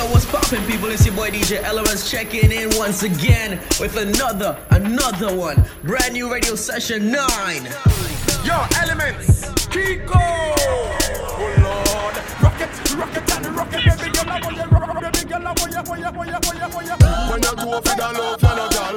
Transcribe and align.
yo, 0.00 0.10
what's 0.12 0.24
poppin', 0.26 0.64
people? 0.66 0.90
It's 0.90 1.04
your 1.04 1.14
boy 1.14 1.30
DJ 1.30 1.62
Elements 1.62 2.10
checking 2.10 2.50
in 2.50 2.70
once 2.76 3.02
again 3.02 3.58
with 3.78 3.96
another, 3.96 4.56
another 4.70 5.34
one. 5.34 5.64
Brand 5.84 6.14
new 6.14 6.32
radio 6.32 6.54
session 6.54 7.10
9. 7.10 7.64
Yo, 8.44 8.66
Elements, 8.80 9.44
Kiko! 9.68 10.14
Oh 10.16 11.54
Lord, 11.60 12.16
rocket, 12.42 12.70
rocket 12.94 13.36
and 13.36 13.46
rocket, 13.54 13.84
baby 13.84 14.10
girl, 14.10 14.30
I 14.30 14.40
want 14.40 14.56
you, 14.56 15.10
baby 15.10 15.28
girl, 15.28 15.46
I 15.46 15.52
want 15.52 15.72
you, 15.72 15.82
want 15.82 16.00
you, 16.00 16.10
want 16.10 16.28
you, 16.28 16.38
want 16.40 16.58
you, 16.58 16.68
want 16.74 16.86
you. 16.86 16.96
When 17.30 17.42
you 17.42 17.54
go 17.56 17.80
for 17.80 17.96
the 17.96 18.08
love, 18.16 18.42
you 18.42 18.54
no 18.56 18.68
girl. 18.70 18.96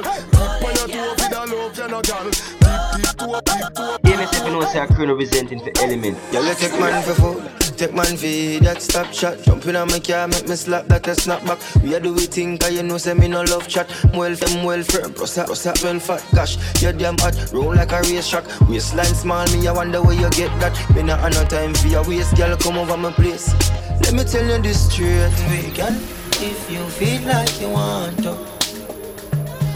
When 0.62 0.74
you 0.74 0.86
go 0.94 1.14
for 1.14 1.28
the 1.28 1.40
love, 1.52 1.78
you 1.78 1.88
no 1.88 2.00
girl. 2.02 2.30
Tip, 2.30 3.04
tip, 3.04 3.16
toe, 3.16 3.40
tip, 3.44 3.74
toe. 3.74 3.98
Yeah, 4.04 4.16
let's 4.16 4.36
if 4.36 4.44
you 4.44 4.52
know 4.52 4.64
say 4.64 4.78
a 4.80 4.86
crew 4.86 5.06
representing 5.06 5.60
for 5.60 5.70
element. 5.82 6.18
Yo, 6.32 6.40
let's 6.40 6.60
take 6.60 6.72
man 6.80 7.02
for 7.02 7.14
food. 7.14 7.63
Take 7.76 7.92
man 7.92 8.16
for 8.16 8.64
that 8.64 8.80
stop 8.80 9.12
shot. 9.12 9.42
Jump 9.42 9.66
in 9.66 9.74
on 9.74 9.88
my 9.88 9.98
car, 9.98 10.28
make 10.28 10.48
me 10.48 10.54
slap 10.54 10.86
that 10.86 11.08
a 11.08 11.14
snap 11.16 11.44
back. 11.44 11.58
We 11.82 11.94
a 11.94 12.00
do 12.00 12.14
we 12.14 12.26
think, 12.26 12.60
cause 12.60 12.72
you 12.72 12.84
know, 12.84 12.98
say 12.98 13.14
me 13.14 13.26
no 13.26 13.42
love 13.42 13.66
chat. 13.66 13.90
Well, 14.14 14.32
them 14.34 14.62
well 14.62 14.82
firm, 14.84 15.12
plus 15.12 15.34
that, 15.34 15.46
plus 15.46 15.64
that 15.64 15.82
well 15.82 15.98
fat. 15.98 16.24
Gosh, 16.32 16.56
you 16.80 16.92
damn 16.92 17.18
hot, 17.18 17.34
roll 17.52 17.74
like 17.74 17.90
a 17.90 18.00
race 18.02 18.30
track. 18.30 18.44
Waistline 18.68 19.06
small, 19.06 19.44
me, 19.52 19.66
I 19.66 19.72
wonder 19.72 20.00
where 20.00 20.14
you 20.14 20.30
get 20.30 20.54
that. 20.60 20.72
Me 20.94 21.02
not 21.02 21.18
have 21.18 21.34
no 21.34 21.44
time 21.46 21.74
for 21.74 21.88
your 21.88 22.06
waist, 22.06 22.36
girl, 22.36 22.56
come 22.56 22.78
over 22.78 22.96
my 22.96 23.10
place. 23.10 23.52
Let 24.02 24.14
me 24.14 24.22
tell 24.22 24.46
you 24.46 24.62
this 24.62 24.92
straight. 24.92 25.34
We 25.50 25.72
can, 25.72 25.94
if 26.38 26.70
you 26.70 26.84
feel 26.90 27.22
like 27.22 27.60
you 27.60 27.70
want 27.70 28.22
to. 28.22 28.38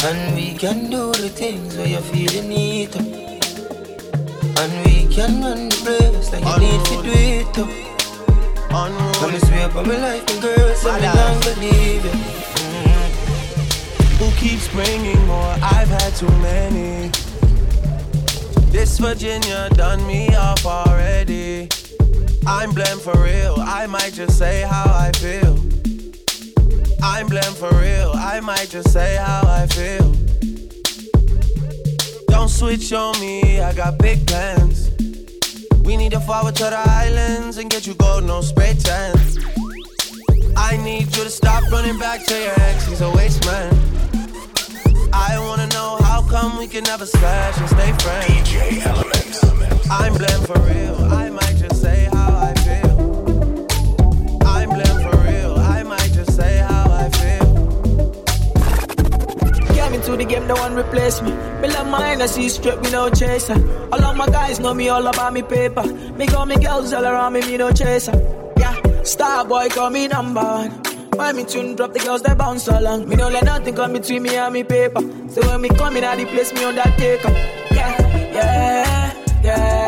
And 0.07 0.37
we 0.37 0.55
can 0.55 0.89
do 0.89 1.11
the 1.13 1.29
things 1.29 1.77
where 1.77 1.89
you 1.89 1.99
feel 1.99 2.31
you 2.31 2.43
need 2.43 2.93
to. 2.93 3.01
And 4.61 4.87
we 4.87 5.13
can 5.13 5.43
run 5.43 5.69
the 5.69 5.77
place 5.83 6.33
like 6.33 6.45
you 6.45 6.69
need 6.69 6.85
to 6.87 7.03
do 7.03 7.11
it 7.11 7.88
too. 8.87 9.21
Let 9.21 9.33
me 9.33 9.39
swear 9.41 9.69
by 9.69 9.83
my 9.83 9.97
life, 9.97 10.25
my 10.29 10.41
girl, 10.41 10.75
so 10.75 10.93
me 10.95 11.01
not 11.03 11.43
believe 11.43 12.05
it. 12.05 12.19
Mm-hmm. 12.63 14.15
Who 14.19 14.31
keeps 14.37 14.69
bringing 14.69 15.27
more? 15.27 15.55
I've 15.63 15.89
had 15.89 16.15
too 16.15 16.31
many. 16.39 17.11
This 18.71 18.99
Virginia 18.99 19.69
done 19.71 20.07
me 20.07 20.35
off 20.37 20.65
already. 20.65 21.69
I'm 22.47 22.71
blamed 22.73 23.01
for 23.01 23.19
real. 23.19 23.57
I 23.59 23.87
might 23.87 24.13
just 24.13 24.39
say 24.39 24.63
how 24.63 24.85
I 24.85 25.11
feel. 25.17 25.59
I'm 27.03 27.27
blamed 27.27 27.57
for 27.57 27.73
real. 27.75 28.13
I 28.15 28.41
might 28.41 28.69
just 28.71 28.93
say 28.93 29.17
how 29.17 29.43
I 29.45 29.67
feel. 29.67 30.13
Don't 32.29 32.49
switch 32.49 32.93
on 32.93 33.19
me. 33.21 33.61
I 33.61 33.73
got 33.73 33.99
big 33.99 34.25
plans. 34.27 34.88
We 35.89 35.97
need 35.97 36.13
to 36.13 36.21
forward 36.21 36.55
to 36.57 36.65
the 36.65 36.85
islands 36.87 37.57
and 37.57 37.71
get 37.71 37.87
you 37.87 37.95
gold, 37.95 38.25
no 38.25 38.43
spray 38.43 38.75
tan. 38.75 39.17
I 40.55 40.77
need 40.77 41.17
you 41.17 41.25
to 41.25 41.31
stop 41.31 41.65
running 41.73 41.99
back 41.99 42.27
to 42.27 42.35
your 42.35 42.53
ex, 42.61 42.87
he's 42.87 43.01
a 43.01 43.11
waste 43.13 43.47
man. 43.47 43.73
I 45.15 45.39
wanna 45.39 45.67
know 45.69 45.97
how 46.03 46.21
come 46.29 46.59
we 46.59 46.67
can 46.67 46.85
never 46.85 47.07
slash 47.07 47.57
and 47.57 47.69
stay 47.71 47.93
friends. 48.05 48.27
DJ 48.27 48.85
Elements. 48.85 49.43
I'm 49.91 50.13
blamed 50.13 50.47
for 50.47 50.61
real. 50.61 50.95
I 51.11 51.31
might 51.31 51.48
Into 60.09 60.25
the 60.25 60.31
game, 60.31 60.47
no 60.47 60.55
one 60.55 60.75
replace 60.75 61.21
me. 61.21 61.33
Me 61.61 61.69
love 61.69 61.87
mine, 61.87 62.23
I 62.23 62.27
see 62.27 62.49
straight, 62.49 62.81
me 62.81 62.91
no 62.91 63.11
chaser. 63.11 63.53
All 63.93 64.03
of 64.03 64.17
my 64.17 64.27
guys 64.27 64.59
know 64.59 64.73
me 64.73 64.89
all 64.89 65.07
about 65.07 65.35
me 65.35 65.43
paper. 65.43 65.83
Me 65.83 66.25
got 66.25 66.49
me 66.49 66.57
girls 66.57 66.95
all 66.95 67.05
around 67.05 67.35
me, 67.35 67.43
me 67.43 67.59
no 67.59 67.71
chaser. 67.73 68.17
Yeah, 68.57 69.03
star 69.03 69.45
boy 69.45 69.69
call 69.69 69.91
me 69.91 70.09
number 70.09 70.41
one. 70.41 70.71
Why 71.13 71.33
me 71.33 71.45
tune 71.45 71.77
drop 71.77 71.93
the 71.93 71.99
girls 71.99 72.23
that 72.23 72.39
bounce 72.39 72.69
along? 72.69 73.07
Me 73.07 73.17
don't 73.17 73.35
let 73.35 73.45
nothing 73.45 73.75
come 73.75 73.93
between 73.93 74.23
me 74.23 74.35
and 74.35 74.55
me 74.55 74.65
paper. 74.65 75.03
So 75.29 75.47
when 75.47 75.61
me 75.61 75.69
come 75.69 75.99
in, 75.99 76.05
I 76.05 76.25
place 76.25 76.55
me 76.55 76.65
undertaker. 76.65 77.29
Yeah, 77.29 78.33
yeah, 78.33 79.13
yeah, 79.43 79.88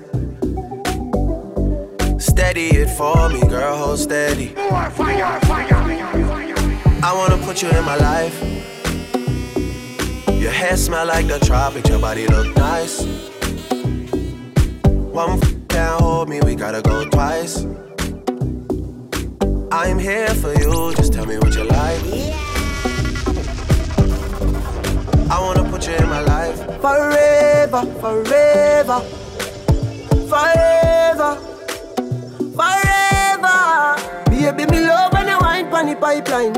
Steady 2.31 2.67
it 2.67 2.89
for 2.91 3.27
me, 3.27 3.41
girl, 3.41 3.75
hold 3.75 3.99
steady. 3.99 4.55
I 4.57 4.87
wanna 7.13 7.37
put 7.45 7.61
you 7.61 7.69
in 7.69 7.83
my 7.83 7.97
life. 7.97 8.41
Your 10.39 10.51
hair 10.51 10.77
smell 10.77 11.05
like 11.07 11.27
the 11.27 11.39
tropics, 11.39 11.89
your 11.89 11.99
body 11.99 12.27
look 12.27 12.55
nice. 12.55 13.03
One 15.11 15.41
f- 15.43 15.53
can't 15.67 15.99
hold 15.99 16.29
me, 16.29 16.39
we 16.39 16.55
gotta 16.55 16.81
go 16.81 17.03
twice. 17.09 17.65
I'm 19.73 19.99
here 19.99 20.33
for 20.35 20.53
you, 20.53 20.93
just 20.95 21.11
tell 21.11 21.25
me 21.25 21.37
what 21.37 21.53
you 21.53 21.65
like. 21.65 22.01
I 25.29 25.37
wanna 25.41 25.69
put 25.69 25.85
you 25.85 25.95
in 25.95 26.07
my 26.07 26.21
life. 26.21 26.57
Forever, 26.79 27.85
forever, 27.99 29.01
forever. 30.29 31.50
Baby, 34.41 34.65
me 34.71 34.81
love 34.81 35.13
when 35.13 35.27
you 35.27 35.37
wine 35.39 35.69
pon 35.69 35.85
the 35.85 35.95
pipeline. 35.95 36.53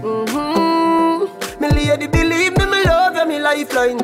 Mm-hmm. 0.00 1.60
Me 1.60 1.68
lady, 1.68 2.06
believe 2.06 2.56
me, 2.56 2.64
me 2.64 2.82
love 2.84 3.16
you, 3.16 3.26
me 3.26 3.38
lifeline. 3.38 3.98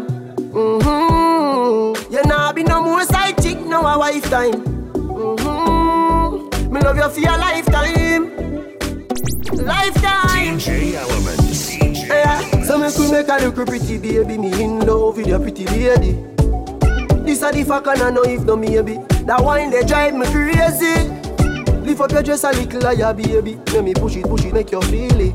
Mm-hmm. 0.52 2.12
You 2.12 2.22
nah 2.24 2.52
be 2.52 2.64
no 2.64 2.82
more 2.82 3.02
side 3.04 3.42
chick, 3.42 3.58
no 3.60 3.80
a 3.80 3.98
wife 3.98 4.28
time. 4.28 4.52
Mm-hmm. 4.92 6.70
Me 6.70 6.80
love 6.82 6.96
you 6.98 7.08
for 7.08 7.20
your 7.20 7.38
lifetime, 7.38 8.30
lifetime. 9.64 10.58
DJ. 10.58 10.92
Yeah. 12.06 12.62
So 12.64 12.76
me 12.76 12.92
could 12.92 13.10
make 13.10 13.28
a 13.28 13.38
look 13.42 13.66
pretty 13.66 13.96
baby, 13.96 14.36
me 14.36 14.62
in 14.62 14.80
love 14.80 15.16
with 15.16 15.26
your 15.26 15.40
pretty 15.40 15.64
lady. 15.64 16.12
This 17.24 17.40
a 17.40 17.50
the 17.50 17.64
fuck 17.66 17.86
and 17.86 18.02
I 18.02 18.10
know 18.10 18.22
if 18.24 18.42
no 18.42 18.54
maybe. 18.54 18.98
That 19.24 19.42
wine 19.42 19.70
they 19.70 19.82
drive 19.82 20.14
me 20.14 20.26
crazy. 20.26 21.13
Lift 21.84 22.00
up 22.00 22.12
your 22.12 22.22
dress 22.22 22.44
a 22.44 22.50
little 22.50 22.80
higher, 22.82 23.12
baby. 23.12 23.58
Let 23.72 23.84
me 23.84 23.92
push 23.92 24.16
it, 24.16 24.24
push 24.24 24.44
it, 24.44 24.54
make 24.54 24.72
you 24.72 24.80
feel 24.82 25.20
it. 25.20 25.34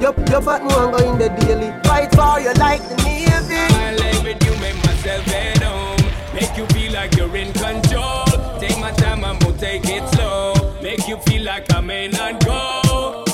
Your, 0.00 0.14
your 0.30 0.42
fat 0.42 0.64
no 0.64 0.90
go 0.90 0.96
in 1.12 1.18
the 1.18 1.28
daily. 1.40 1.70
Fight 1.84 2.14
for 2.14 2.40
you 2.40 2.52
like 2.54 2.80
the 2.88 2.96
navy. 3.04 3.54
I 3.54 3.94
live 3.94 4.24
with 4.24 4.42
you, 4.42 4.52
make 4.60 4.76
myself 4.86 5.28
at 5.28 5.62
home. 5.62 6.34
Make 6.34 6.56
you 6.56 6.66
feel 6.68 6.92
like 6.92 7.14
you're 7.16 7.36
in 7.36 7.52
control. 7.52 8.24
Take 8.58 8.78
my 8.80 8.90
time, 8.92 9.24
I'm 9.24 9.38
gonna 9.38 9.58
take 9.58 9.82
it 9.84 10.08
slow. 10.14 10.54
Make 10.82 11.06
you 11.06 11.18
feel 11.18 11.42
like 11.42 11.70
I'm 11.74 11.90
in 11.90 12.16
and 12.16 12.42
go. 12.44 13.24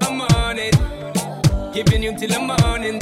I'm 0.00 0.20
on 0.22 0.58
it. 0.58 0.74
Giving 1.74 2.02
you 2.02 2.16
till 2.16 2.30
the 2.30 2.40
morning 2.40 2.98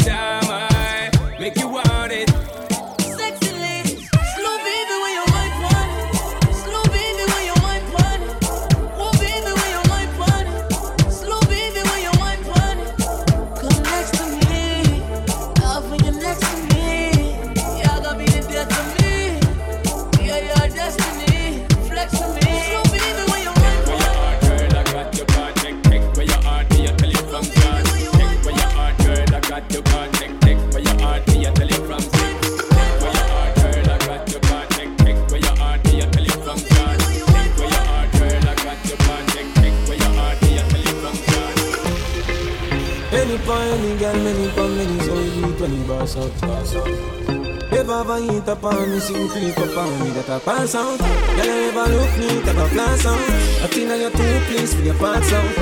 up 48.52 48.64
on 48.64 48.90
me, 48.90 49.00
see 49.00 49.16
you 49.16 49.28
creep 49.30 49.56
up 49.56 49.76
on 49.78 49.88
me, 50.00 50.10
that 50.10 50.28
I 50.28 50.38
pass 50.40 50.74
out. 50.74 50.98
Girl, 51.00 51.46
you 51.46 51.72
ever 51.72 51.88
look 51.88 52.12
me, 52.20 52.28
that 52.44 52.58
I 52.58 52.68
class 52.68 53.06
out. 53.06 53.18
I 53.64 53.66
think 53.72 53.90
I 53.90 53.98
got 53.98 54.12
two 54.12 54.40
place 54.48 54.74
for 54.74 54.82
your 54.82 54.94
parts 54.94 55.32
out. 55.32 55.56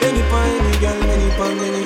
Any 0.00 0.22
for 0.32 0.44
any 0.48 0.74
girl, 0.80 0.98
many 1.04 1.28
for 1.36 1.52
many. 1.60 1.84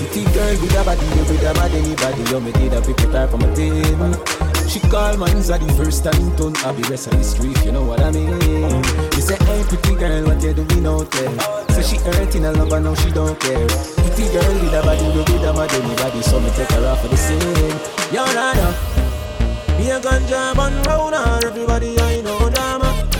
Pretty 0.00 0.24
girl 0.32 0.54
with 0.64 0.80
a 0.80 0.82
body, 0.84 1.04
with 1.12 1.44
a 1.44 1.52
bad 1.52 1.74
anybody, 1.76 2.24
you 2.24 2.40
pick 2.88 3.04
it 3.04 3.14
up 3.14 3.30
from 3.30 3.42
a 3.44 3.54
table. 3.54 4.14
She 4.64 4.80
call 4.80 5.16
man's 5.18 5.48
the 5.48 5.74
first 5.76 6.02
time 6.02 6.32
turn 6.36 6.56
up 6.64 6.74
the 6.76 6.88
rest 6.88 7.08
of 7.08 7.18
the 7.18 7.24
street, 7.24 7.58
you 7.66 7.72
know 7.72 7.84
what 7.84 8.00
I 8.00 8.10
mean? 8.12 8.32
You 9.12 9.20
say, 9.20 9.36
hey 9.44 9.62
pretty 9.68 9.94
girl, 10.00 10.24
what 10.24 10.42
you 10.42 10.54
doing 10.54 10.86
out 10.86 11.10
there? 11.12 11.36
Say 11.68 11.82
she 11.84 11.96
hurting 12.00 12.46
a 12.46 12.52
lover, 12.52 12.80
now 12.80 12.94
she 12.94 13.10
don't 13.12 13.38
care. 13.38 13.68
Pretty 13.68 14.24
girl 14.32 14.54
with 14.56 14.72
a 14.72 14.80
body, 14.80 15.04
with 15.12 15.44
a 15.44 15.52
bad 15.52 15.72
anybody, 15.74 16.22
so 16.22 16.40
me 16.40 16.48
take 16.56 16.70
her 16.72 16.86
off 16.88 17.02
for 17.02 17.08
the 17.08 17.16
scene. 17.16 18.03
Yo, 18.14 18.24
Nana, 18.26 18.70
be 19.76 19.90
a 19.90 19.98
ganja 19.98 20.54
bun 20.54 20.72
round 20.84 21.16
her, 21.16 21.48
everybody 21.48 21.98
I 21.98 22.20
know 22.20 22.48
drama. 22.48 23.10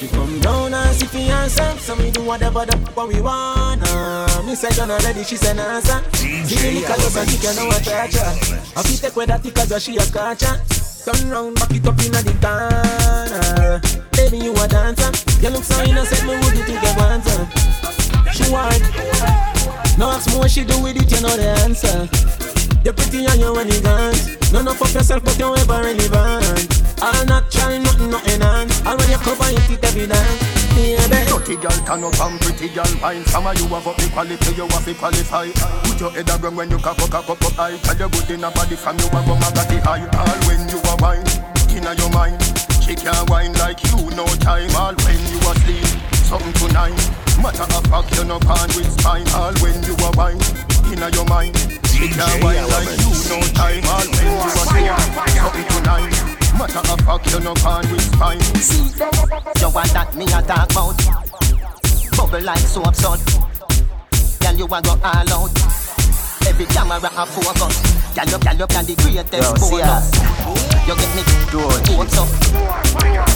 We 0.00 0.06
come 0.06 0.38
down 0.38 0.72
and 0.72 0.94
see 0.94 1.06
for 1.06 1.18
yourself, 1.18 1.80
so 1.80 1.96
we 1.96 2.12
do 2.12 2.22
whatever 2.22 2.64
the 2.64 2.76
fuck 2.94 3.08
we 3.08 3.20
wanna. 3.20 4.28
Me 4.46 4.54
say 4.54 4.68
you're 4.76 4.86
not 4.86 5.02
ready, 5.02 5.24
she 5.24 5.34
say 5.34 5.52
nah, 5.52 5.80
sir. 5.80 6.00
See 6.14 6.44
the 6.44 6.78
liquor, 6.78 6.94
you 7.02 7.10
say 7.10 7.26
kick, 7.26 7.42
you 7.42 7.54
know 7.56 7.66
what 7.66 7.88
I 7.88 8.06
try. 8.06 8.30
I 8.76 8.82
fit 8.84 9.00
take 9.00 9.16
with 9.16 9.26
that 9.30 9.42
cause 9.52 9.82
she 9.82 9.96
a 9.96 10.00
scratcher. 10.02 10.62
Turn 11.02 11.28
round, 11.28 11.56
back 11.56 11.74
it 11.74 11.84
up 11.88 11.98
in 11.98 12.12
the 12.12 12.22
corner. 12.38 13.80
Baby, 14.12 14.44
you 14.44 14.54
a 14.54 14.68
dancer. 14.68 15.10
You 15.42 15.50
look 15.50 15.64
so 15.64 15.82
innocent, 15.82 16.22
me 16.22 16.38
would 16.38 16.56
you 16.56 16.62
think 16.62 16.80
you 16.80 16.94
want 16.94 17.26
her? 17.26 18.30
She 18.30 18.46
want. 18.52 18.78
No 19.98 20.12
ask 20.12 20.30
me 20.30 20.38
what 20.38 20.52
she 20.52 20.62
do 20.62 20.80
with 20.84 21.02
it, 21.02 21.10
you 21.10 21.20
know 21.20 21.34
the 21.36 21.48
answer. 21.66 22.49
You're 22.84 22.94
pretty 22.94 23.26
and 23.26 23.40
you're 23.40 23.52
elegant. 23.52 24.52
None 24.52 24.68
of 24.68 24.80
up 24.80 24.92
yourself, 24.92 25.22
but 25.24 25.38
you're 25.38 25.56
ever 25.58 25.84
relevant. 25.84 26.82
I'll 27.02 27.26
not 27.26 27.50
try 27.50 27.76
nothing, 27.78 28.10
not 28.10 28.26
enhance. 28.26 28.80
And 28.86 28.98
when 28.98 29.10
you 29.10 29.18
cover 29.18 29.48
it 29.52 29.84
evident. 29.84 30.60
Baby. 30.74 31.26
Dirty 31.50 31.56
girl 31.56 31.78
turn 31.84 32.04
up 32.04 32.14
and 32.20 32.40
pretty 32.40 32.68
girl 32.72 32.86
wine 33.02 33.24
Some 33.26 33.46
of 33.46 33.58
you 33.58 33.66
have 33.74 33.86
up 33.86 33.96
the 33.96 34.08
quality, 34.14 34.54
you 34.54 34.68
have 34.70 34.84
to 34.84 34.94
qualify 34.94 35.50
Put 35.82 35.98
your 35.98 36.10
head 36.14 36.30
around 36.30 36.54
when 36.54 36.70
you 36.70 36.78
cock 36.78 37.02
up, 37.02 37.10
cock 37.10 37.28
up, 37.28 37.42
up 37.42 37.52
high 37.58 37.76
Tell 37.82 37.98
you 37.98 38.08
good 38.08 38.30
in 38.30 38.44
a 38.44 38.50
body 38.52 38.76
from 38.76 38.96
you 39.02 39.08
have 39.10 39.26
a 39.26 39.34
got 39.50 39.66
the 39.66 39.80
high 39.82 40.06
All 40.14 40.38
when 40.46 40.62
you 40.70 40.78
are 40.86 40.96
wine, 41.02 41.26
inna 41.74 41.92
your 41.98 42.10
mind 42.14 42.38
She 42.86 42.94
can't 42.94 43.28
wine 43.28 43.52
like 43.58 43.82
you, 43.82 43.98
no 44.14 44.24
time 44.38 44.70
All 44.78 44.94
when 45.02 45.20
you 45.26 45.42
are 45.50 45.58
sleep, 45.66 45.90
something 46.22 46.54
tonight 46.54 46.94
Matter 47.42 47.66
of 47.66 47.84
fact, 47.90 48.14
you're 48.14 48.24
no 48.24 48.38
pan 48.38 48.70
with 48.78 48.94
spine 48.94 49.26
All 49.34 49.52
when 49.58 49.74
you 49.82 49.98
are 50.06 50.14
wine, 50.14 50.38
inna 50.86 51.10
your 51.10 51.26
mind 51.26 51.58
She 52.00 52.08
can't 52.08 52.42
wine 52.42 52.64
like 52.64 52.96
you, 52.96 53.12
no 53.28 53.36
time 53.52 53.84
All 53.84 54.08
when 54.08 54.24
you 54.24 54.32
are 54.40 54.48
sleep, 54.64 54.88
something 55.36 55.68
tonight 55.68 56.08
Matter 56.56 56.80
of 56.80 57.00
fact, 57.04 57.30
you 57.30 57.40
no 57.40 57.52
pan 57.54 57.84
with 57.92 58.00
spine 58.00 58.40
You 59.60 59.68
want 59.68 59.92
that 59.92 60.16
me 60.16 60.24
a 60.24 60.40
talk 60.40 60.72
about? 60.72 60.96
Bubble 62.16 62.42
like 62.42 62.58
soap 62.58 62.94
salt. 62.94 63.20
Girl, 64.40 64.54
you 64.54 64.64
a 64.64 64.80
go 64.82 64.92
all 65.02 65.32
out. 65.32 65.50
Every 66.46 66.66
camera 66.66 66.96
a 66.96 67.26
focus. 67.26 67.76
Girl, 68.14 68.28
you, 68.28 68.38
girl, 68.38 68.56
you 68.56 68.66
can 68.66 68.84
the 68.84 68.94
greatest 68.96 69.32
Yo, 69.32 69.54
see 69.56 69.80
bonus. 69.80 70.10
You 70.86 70.96
get 70.96 71.10
me 71.16 71.22
Good. 71.50 71.88
hopes 71.88 72.18
up. 72.18 72.28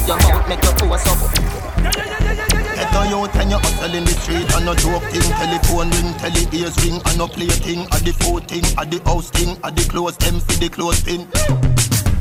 Your 0.09 0.17
mouth 0.17 0.49
make 0.49 0.63
your 0.63 0.75
force 0.79 1.07
up. 1.07 2.54
Get 2.75 2.91
a 2.91 3.03
youth 3.09 3.35
and 3.37 3.51
you 3.51 3.59
hustle 3.59 3.95
in 3.95 4.05
the 4.05 4.15
street 4.19 4.51
and 4.55 4.67
no 4.67 4.75
joke 4.75 5.03
thing. 5.15 5.23
Telephone 5.31 5.91
ring, 5.95 6.11
tele 6.19 6.43
ears 6.51 6.75
ring 6.83 6.99
and 7.07 7.19
no 7.19 7.29
play 7.29 7.47
thing 7.47 7.87
At 7.95 8.03
the 8.03 8.13
food 8.19 8.49
thing, 8.51 8.67
at 8.79 8.91
the 8.91 8.99
house 9.07 9.31
thing, 9.31 9.57
at 9.63 9.77
the 9.77 9.85
clothes 9.87 10.17
them 10.19 10.41
for 10.41 10.59
the 10.59 10.69
clothes 10.69 11.01
thing. 11.01 11.27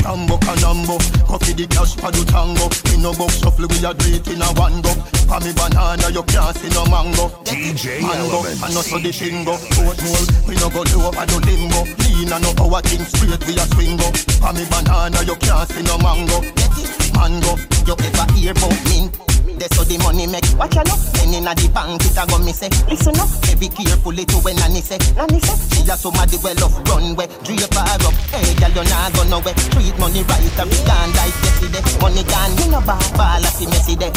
Tambo 0.04 0.36
canambo, 0.38 1.00
coffee 1.26 1.54
the 1.56 1.66
cash 1.66 1.96
for 1.96 2.12
the 2.12 2.22
tango. 2.28 2.68
Me 2.92 3.02
no 3.02 3.16
box 3.16 3.40
shuffle, 3.40 3.66
we 3.66 3.80
a 3.82 3.96
do 3.96 4.06
it 4.14 4.28
in 4.28 4.44
a 4.44 4.50
one 4.60 4.78
go. 4.84 4.92
For 5.26 5.40
me 5.40 5.56
banana, 5.56 6.12
you 6.12 6.24
can't 6.28 6.54
see 6.60 6.70
no 6.76 6.84
mango. 6.92 7.32
DJ 7.48 8.04
Mango, 8.04 8.44
Elements. 8.44 8.62
and 8.62 8.74
no 8.76 8.82
so 8.84 9.00
the 9.00 9.10
tingo. 9.16 9.56
Oatmeal, 9.58 10.24
we 10.46 10.54
no 10.60 10.68
go 10.70 10.84
low, 10.92 11.10
I 11.16 11.24
do 11.26 11.40
limbo 11.40 11.88
Lean 12.04 12.30
and 12.30 12.44
no 12.44 12.52
power 12.54 12.84
thing, 12.84 13.02
straight 13.10 13.42
we 13.48 13.56
a 13.56 13.66
swing 13.74 13.96
go. 13.96 14.12
For 14.44 14.52
me 14.52 14.68
banana, 14.68 15.24
you 15.24 15.40
can't 15.40 15.66
see 15.72 15.82
no 15.88 15.96
mango. 15.98 16.46
Mango, 17.16 17.56
You 17.88 17.96
ever 17.96 18.28
hear 18.36 18.52
about 18.52 18.76
That's 19.44 19.76
how 19.76 19.84
the 19.84 20.00
money 20.00 20.28
make. 20.28 20.48
Watch 20.56 20.78
out, 20.80 20.88
then 21.20 21.36
inna 21.36 21.52
the 21.56 21.68
bank 21.68 22.00
it 22.00 22.16
a 22.16 22.24
go 22.24 22.40
me 22.40 22.56
say. 22.56 22.72
Listen 22.88 23.20
up, 23.20 23.28
be 23.60 23.68
carefully 23.68 24.24
to 24.26 24.38
when 24.40 24.56
Nanny 24.56 24.80
say. 24.80 24.98
Nanny 25.20 25.40
say 25.44 25.56
she 25.76 25.84
a 25.84 25.96
somebody 26.00 26.40
well 26.40 26.64
off 26.64 26.76
runway. 26.88 27.28
Drape 27.44 27.68
her 27.76 28.00
up, 28.08 28.16
hey 28.32 28.56
girl 28.56 28.72
you 28.72 28.86
nah 28.88 29.12
go 29.12 29.24
nowhere. 29.28 29.56
Treat 29.76 29.96
money 30.00 30.24
right, 30.24 30.60
a 30.60 30.64
big 30.64 30.84
gone 30.88 31.12
like 31.20 31.36
yesterday. 31.44 31.84
Money 32.00 32.24
gone, 32.24 32.56
you 32.56 32.68
know 32.72 32.82
ball, 32.88 33.04
ball 33.20 33.44
a 33.44 33.50
see 33.52 33.68
messy 33.68 33.96
day. 34.00 34.12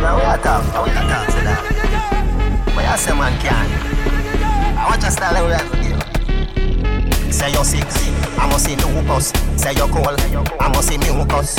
Now 0.00 0.16
we 0.16 0.22
are 0.24 0.40
talk, 0.40 0.64
now 0.72 0.84
we 0.84 0.90
are 0.90 1.04
talk 1.04 1.26
to 1.36 1.40
that. 1.44 1.60
But 2.72 2.84
you 2.84 2.96
say 2.96 3.12
man 3.12 3.34
can. 3.44 3.68
I 4.76 4.88
want 4.88 5.02
your 5.02 5.10
style 5.10 5.36
we 5.44 5.52
to 5.52 5.76
give. 5.76 5.85
Say 7.30 7.52
you're 7.52 7.64
sick, 7.64 7.84
I 8.38 8.46
must 8.48 8.64
see 8.64 8.76
lupus. 8.76 9.32
Say 9.56 9.74
you're 9.74 9.88
cold, 9.88 10.20
I 10.60 10.68
must 10.68 10.88
see 10.88 10.98
mucus. 10.98 11.56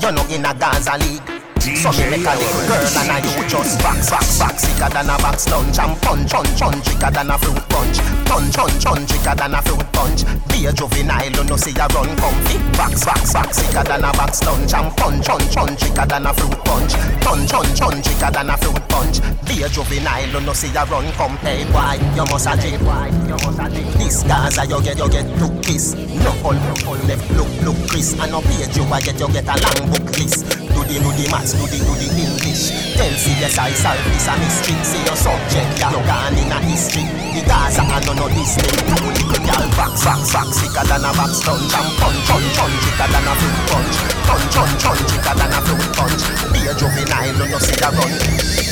You're 0.00 0.12
not 0.12 0.30
in 0.30 0.44
a 0.44 0.54
Gaza 0.54 0.96
league. 0.98 1.41
So 1.62 1.94
me 1.94 2.10
make 2.10 2.26
a 2.26 2.34
little 2.34 2.66
girl 2.66 2.98
and 2.98 3.06
I 3.06 3.22
you 3.22 3.46
just 3.46 3.78
box, 3.78 4.10
box, 4.10 4.36
box 4.36 4.66
Sicker 4.66 4.90
than 4.90 5.06
a 5.06 5.14
box 5.22 5.46
lunch 5.46 5.78
and 5.78 5.94
punch, 6.02 6.32
punch, 6.32 6.58
punch 6.58 6.84
Sicker 6.84 7.10
than 7.14 7.30
a 7.30 7.38
fruit 7.38 7.62
punch 7.70 8.02
Punch, 8.26 8.56
punch, 8.58 8.82
punch 8.82 9.06
Sicker 9.06 9.34
than 9.38 9.54
a 9.54 9.62
fruit 9.62 9.86
punch 9.94 10.26
Be 10.50 10.66
a 10.66 10.72
juvenile, 10.74 11.30
you 11.30 11.44
know 11.46 11.54
see 11.54 11.70
a 11.78 11.86
run 11.94 12.10
comfy 12.18 12.58
Box, 12.74 13.06
box, 13.06 13.32
box 13.32 13.62
Sicker 13.62 13.84
than 13.86 14.02
a 14.02 14.10
box 14.10 14.42
lunch 14.42 14.74
and 14.74 14.90
punch, 14.98 15.22
punch, 15.22 15.54
punch 15.54 15.78
Sicker 15.78 16.06
than 16.06 16.26
a 16.26 16.34
fruit 16.34 16.58
punch 16.66 16.94
Punch, 17.22 17.52
punch, 17.54 17.78
punch 17.78 18.06
Sicker 18.10 18.30
than 18.34 18.50
a 18.50 18.56
fruit 18.58 18.82
punch 18.90 19.22
Be 19.46 19.62
a 19.62 19.68
juvenile, 19.70 20.34
you 20.34 20.40
know 20.42 20.52
see 20.58 20.74
a 20.74 20.82
run 20.90 21.06
comfy 21.14 21.62
Why, 21.70 21.94
you 22.18 22.26
must 22.26 22.50
a 22.50 22.58
a 22.58 23.70
drink 23.70 23.94
This 24.02 24.26
Gaza, 24.26 24.66
you 24.66 24.82
get, 24.82 24.98
you 24.98 25.06
get 25.06 25.30
look 25.38 25.62
kiss 25.62 25.94
No 25.94 26.34
all, 26.42 26.58
all 26.90 26.98
left, 27.06 27.22
look, 27.38 27.46
look 27.62 27.78
Chris 27.86 28.18
And 28.18 28.34
no 28.34 28.42
page 28.42 28.74
you 28.74 28.82
a 28.82 28.98
get, 28.98 29.14
you 29.14 29.30
get 29.30 29.46
a 29.46 29.54
long 29.62 29.94
book 29.94 30.10
list 30.18 30.71
Do 30.82 30.88
the, 30.88 30.98
do 30.98 31.14
the 31.14 31.30
maths, 31.30 31.54
do 31.54 31.62
the, 31.62 31.78
do 31.78 31.94
the 31.94 32.10
English. 32.10 32.74
Tell 32.98 33.14
CS 33.14 33.54
I 33.54 33.70
solve 33.70 34.02
this 34.02 34.26
a 34.26 34.34
mystery. 34.42 34.74
See 34.82 34.98
your 35.06 35.14
subject, 35.14 35.78
ya 35.78 35.94
no 35.94 36.02
gone 36.02 36.34
in 36.34 36.50
a 36.50 36.58
history. 36.66 37.06
The 37.38 37.46
Gaza 37.46 37.86
and 37.86 38.02
no 38.02 38.12
no 38.18 38.26
this 38.26 38.58
thing. 38.58 38.82
Two 38.90 38.98
little 39.06 39.30
girl 39.46 39.62
box, 39.78 40.02
box, 40.02 40.34
box 40.34 40.58
Sicker 40.58 40.82
than 40.90 41.06
a 41.06 41.14
box 41.14 41.46
lunch 41.46 41.70
And 41.70 41.90
punch, 42.02 42.18
punch, 42.26 42.48
punch 42.58 42.76
Sicker 42.82 43.08
than 43.14 43.30
a 43.30 43.32
fruit 43.38 43.58
punch. 43.70 43.94
Punch, 44.26 44.46
punch, 44.50 44.74
punch 44.82 45.06
Sicker 45.06 45.34
than 45.38 45.54
a 45.54 45.60
fruit 45.62 45.86
punch. 45.94 46.22
Be 46.50 46.60
a 46.66 46.72
juvenile, 46.74 47.30
you 47.30 47.46
no 47.46 47.58
see 47.62 47.78
a 47.78 47.88
run 47.94 48.10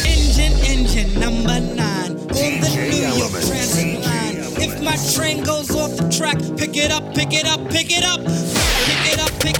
Engine, 0.03 0.57
engine 0.67 1.11
number 1.15 1.59
nine. 1.63 2.11
On 2.11 2.53
the 2.59 2.71
New 2.91 3.07
York 3.23 3.39
Transit 3.39 4.03
line. 4.03 4.51
If 4.59 4.83
my 4.83 4.99
train 5.15 5.43
goes 5.47 5.71
off 5.79 5.95
the 5.95 6.11
track, 6.11 6.37
pick 6.59 6.75
it 6.77 6.91
up, 6.91 7.15
pick 7.15 7.33
it 7.33 7.47
up, 7.47 7.63
pick 7.71 7.95
it 7.95 8.03
up, 8.03 8.19
pick 8.21 9.07
it 9.15 9.21
up, 9.23 9.31
pick 9.39 9.57
it 9.57 9.60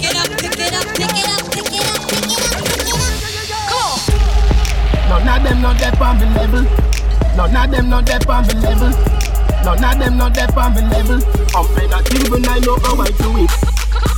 None 5.21 5.37
of 5.37 5.43
them 5.43 5.61
not 5.61 5.77
there 5.77 5.93
on 6.01 6.17
me 6.19 6.25
level. 6.33 6.63
None 7.37 7.55
of 7.55 7.71
them 7.71 7.89
not 7.89 8.05
there 8.05 8.19
on 8.27 8.47
me 8.47 8.53
level. 8.57 8.89
None 9.63 9.83
of 9.83 9.99
them 9.99 10.17
not 10.17 10.33
there 10.33 10.49
on 10.57 10.73
me 10.73 10.81
level. 10.81 11.21
I'm 11.53 11.89
not 11.89 12.13
even 12.13 12.45
I 12.49 12.57
know 12.59 12.75
how 12.81 12.97
I 12.97 13.09
do 13.21 13.29
it. 13.37 13.51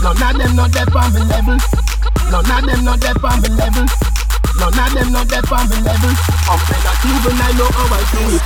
None 0.02 0.16
of 0.24 0.38
them 0.38 0.56
not 0.56 0.72
there 0.72 0.88
on 0.96 1.14
me 1.14 1.22
level. 1.28 1.58
None 2.32 2.52
of 2.52 2.66
them 2.66 2.86
not 2.86 3.00
there 3.02 3.20
on 3.20 3.42
me 3.42 3.50
level. 3.52 3.86
None 4.60 4.80
of 4.80 4.94
them 4.96 5.12
not 5.12 5.28
there 5.28 5.44
on 5.52 5.68
me 5.70 5.78
level. 5.84 6.14
I'm 6.48 6.62
not 6.72 7.04
even 7.04 7.36
I 7.36 7.52
know 7.60 7.68
how 7.76 7.92
I 7.92 8.02
do 8.08 8.22
it. 8.32 8.44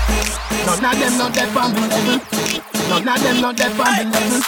None 0.65 0.85
of 0.85 0.97
them 0.97 1.13
not 1.17 1.33
there 1.33 1.57
on 1.61 1.69
me 1.73 1.81
level. 1.87 2.17
None 2.89 3.07
of 3.07 3.21
them 3.21 3.37
not 3.41 3.55
there 3.57 3.69
on 3.69 3.93
me 3.97 4.03
level. 4.09 4.41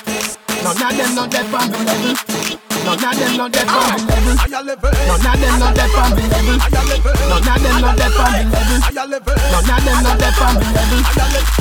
None 0.64 0.82
of 0.82 0.98
them 0.98 1.16
not 1.16 1.30
there 1.30 1.46
on 1.46 1.72
me 1.72 1.78
level. 1.86 2.59
None 2.86 3.04
of 3.04 3.14
them 3.20 3.34
not 3.38 3.52
there 3.52 3.70
on 3.70 3.96
me 3.96 4.08
level. 4.10 4.36
None 4.40 4.56
of 5.20 5.38
them 5.40 5.60
not 5.60 5.76
there 5.76 5.90
on 6.00 6.10
me 6.16 6.24
level. 6.30 6.58
None 6.60 7.48
of 7.48 7.58
them 7.60 7.78
not 7.80 7.96
there 7.98 8.20
on 8.20 8.34
me 8.34 8.44
level. 8.50 8.80
None 8.80 9.70
of 9.70 9.84
them 9.86 10.00
not 10.04 10.18
there 10.20 10.40
on 10.40 10.56
me 10.60 10.68
level. 10.70 11.00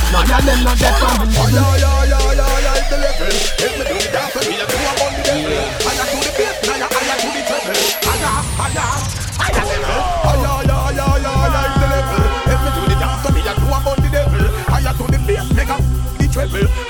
None 0.08 0.30
of 0.30 0.42
them 0.46 0.60
not 0.64 0.76
there 0.78 0.94
on 0.98 1.14
me 1.18 1.26
level. 1.28 1.48
Yeah, 1.48 1.74
yeah, 1.78 2.08
yeah, 2.08 2.38
yeah, 2.38 2.64
yeah, 2.64 2.78
it's 2.78 2.88
the 2.88 2.96
level. 2.98 3.28
If 3.28 3.72
me 3.78 3.84
do 3.84 3.94
it 3.98 4.08
dance, 4.12 4.34
me 4.38 4.56
a 4.56 4.64
do 4.68 4.76
a 4.78 4.92
on 4.98 5.12
the 5.12 5.22
level. 5.28 5.52
Higher 5.84 6.06
to 6.08 6.16
the 6.18 6.30
bass, 6.38 6.56
now 6.64 6.76
you're 6.78 6.88
higher 6.88 7.16
to 7.18 7.28
the 7.28 7.42
treble. 7.48 7.76
Higher, 8.08 8.34
higher, 8.58 8.88
higher 9.38 9.64
level. 9.68 10.00
Higher, 10.24 10.64
yeah, 10.68 10.96
yeah, 10.98 11.22
yeah, 11.24 11.52
yeah, 11.52 11.68
it's 11.68 11.76
the 11.78 11.86
level. 11.92 12.22
If 12.48 12.60
me 12.64 12.70
do 12.72 12.82
the 12.88 12.96
dance, 12.98 13.26
me 13.34 13.40
a 13.42 13.52
do 13.58 13.66
a 13.68 13.78
on 13.78 13.96
the 14.00 14.08
level. 14.16 14.44
Higher 14.72 14.94
to 14.96 15.04
the 15.12 15.18
make 15.54 15.70
up 15.70 15.82
the 16.18 16.26
treble. 16.32 16.87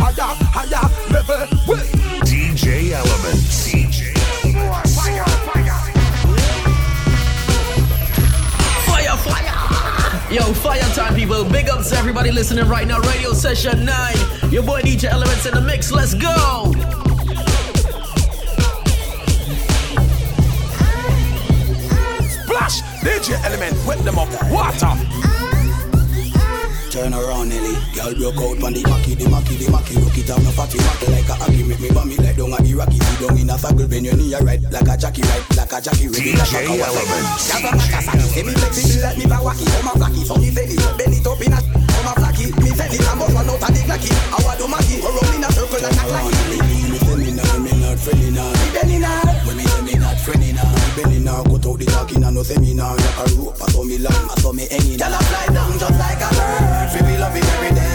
Everybody 12.08 12.32
listening 12.32 12.66
right 12.66 12.88
now. 12.88 12.98
Radio 13.00 13.34
Session 13.34 13.84
9. 13.84 14.16
Your 14.50 14.62
boy 14.62 14.80
DJ 14.80 15.12
Elements 15.12 15.44
in 15.44 15.52
the 15.52 15.60
mix. 15.60 15.92
Let's 15.92 16.14
go. 16.14 16.72
Splash! 22.24 22.80
DJ 23.04 23.36
Element, 23.44 23.76
wet 23.86 23.98
them 24.08 24.18
up. 24.18 24.28
Water! 24.48 24.96
Turn 26.88 27.12
around, 27.12 27.50
Nelly. 27.50 27.76
Girl 27.92 28.14
broke 28.16 28.40
out 28.40 28.64
on 28.64 28.72
the 28.72 28.82
Mackie, 28.88 29.12
the 29.12 29.28
Mackie, 29.28 29.56
the 29.60 29.70
Mackie. 29.70 30.00
Look 30.00 30.16
it 30.16 30.30
up, 30.30 30.40
no 30.40 30.50
fatty, 30.56 30.78
Mackie 30.78 31.12
like 31.12 31.28
a 31.28 31.44
Aki. 31.44 31.62
Make 31.64 31.80
me 31.80 31.90
bump 31.90 32.10
it 32.10 32.24
like 32.24 32.36
down 32.40 32.56
a 32.56 32.64
Iraqi. 32.64 32.98
See 33.04 33.20
down 33.20 33.36
in 33.36 33.50
a 33.50 33.60
faggle, 33.60 33.84
bend 33.84 34.06
your 34.06 34.16
knee, 34.16 34.32
right 34.40 34.62
like 34.72 34.88
a 34.88 34.96
Jackie, 34.96 35.20
right 35.28 35.44
like 35.60 35.72
a 35.76 35.78
Jackie. 35.78 36.08
Ready 36.08 36.32
like 36.32 36.56
a 36.56 36.64
DJ 36.64 36.80
Element. 36.80 37.24
Java 37.36 37.76
Makasaki, 37.76 38.26
say 38.32 38.42
me 38.48 38.52
flexible 38.56 39.02
like 39.04 39.18
me 39.20 39.24
Bawaki. 39.28 39.68
Oh 39.68 39.82
my 39.84 39.92
flaky, 40.00 40.24
so 40.24 40.36
me 40.40 40.48
belly, 40.48 40.76
bend 40.96 41.12
it 41.12 41.26
up 41.28 41.42
in 41.44 41.52
a. 41.52 41.77
Me 42.88 42.96
I'm 43.04 43.20
one 43.20 43.36
out 43.36 43.60
of 43.60 43.68
the 43.68 43.80
glacky. 43.84 44.12
I 44.32 44.40
want 44.44 44.58
to 44.60 44.66
Mackie, 44.68 45.00
go 45.00 45.12
roll 45.12 45.34
in 45.36 45.44
a 45.44 45.52
circle 45.52 45.80
like 45.80 45.92
a 45.92 46.04
clacky. 46.08 46.88
Me 46.88 46.98
belly 47.04 47.30
now, 47.36 47.58
me 47.60 47.72
not 47.80 47.98
friendly 47.98 48.30
now. 48.30 48.48
Me 48.48 48.68
belly 48.72 48.98
now, 48.98 49.44
when 49.44 49.56
me 49.56 49.64
say 49.64 49.82
me 49.82 49.94
not 50.00 50.16
friendly 50.18 50.52
now. 50.52 50.72
Me 50.72 51.02
belly 51.02 51.18
now, 51.20 51.42
cut 51.44 51.66
out 51.66 51.78
the 51.78 51.84
talking 51.84 52.24
and 52.24 52.34
no 52.34 52.42
seminar. 52.42 52.96
Like 52.96 53.18
a 53.18 53.34
rope, 53.36 53.60
I 53.60 53.66
saw 53.68 53.84
me 53.84 53.98
long, 53.98 54.24
I 54.32 54.34
saw 54.40 54.52
me 54.52 54.66
hanging. 54.70 54.96
Girl, 54.96 55.12
I 55.12 55.20
fly 55.20 55.54
down 55.54 55.78
just 55.78 55.98
like 56.00 56.22
a 56.24 56.28
bird. 56.32 56.90
Feel 56.92 57.04
me 57.04 57.18
love 57.18 57.36
it 57.36 57.44
every 57.44 57.74
day. 57.76 57.87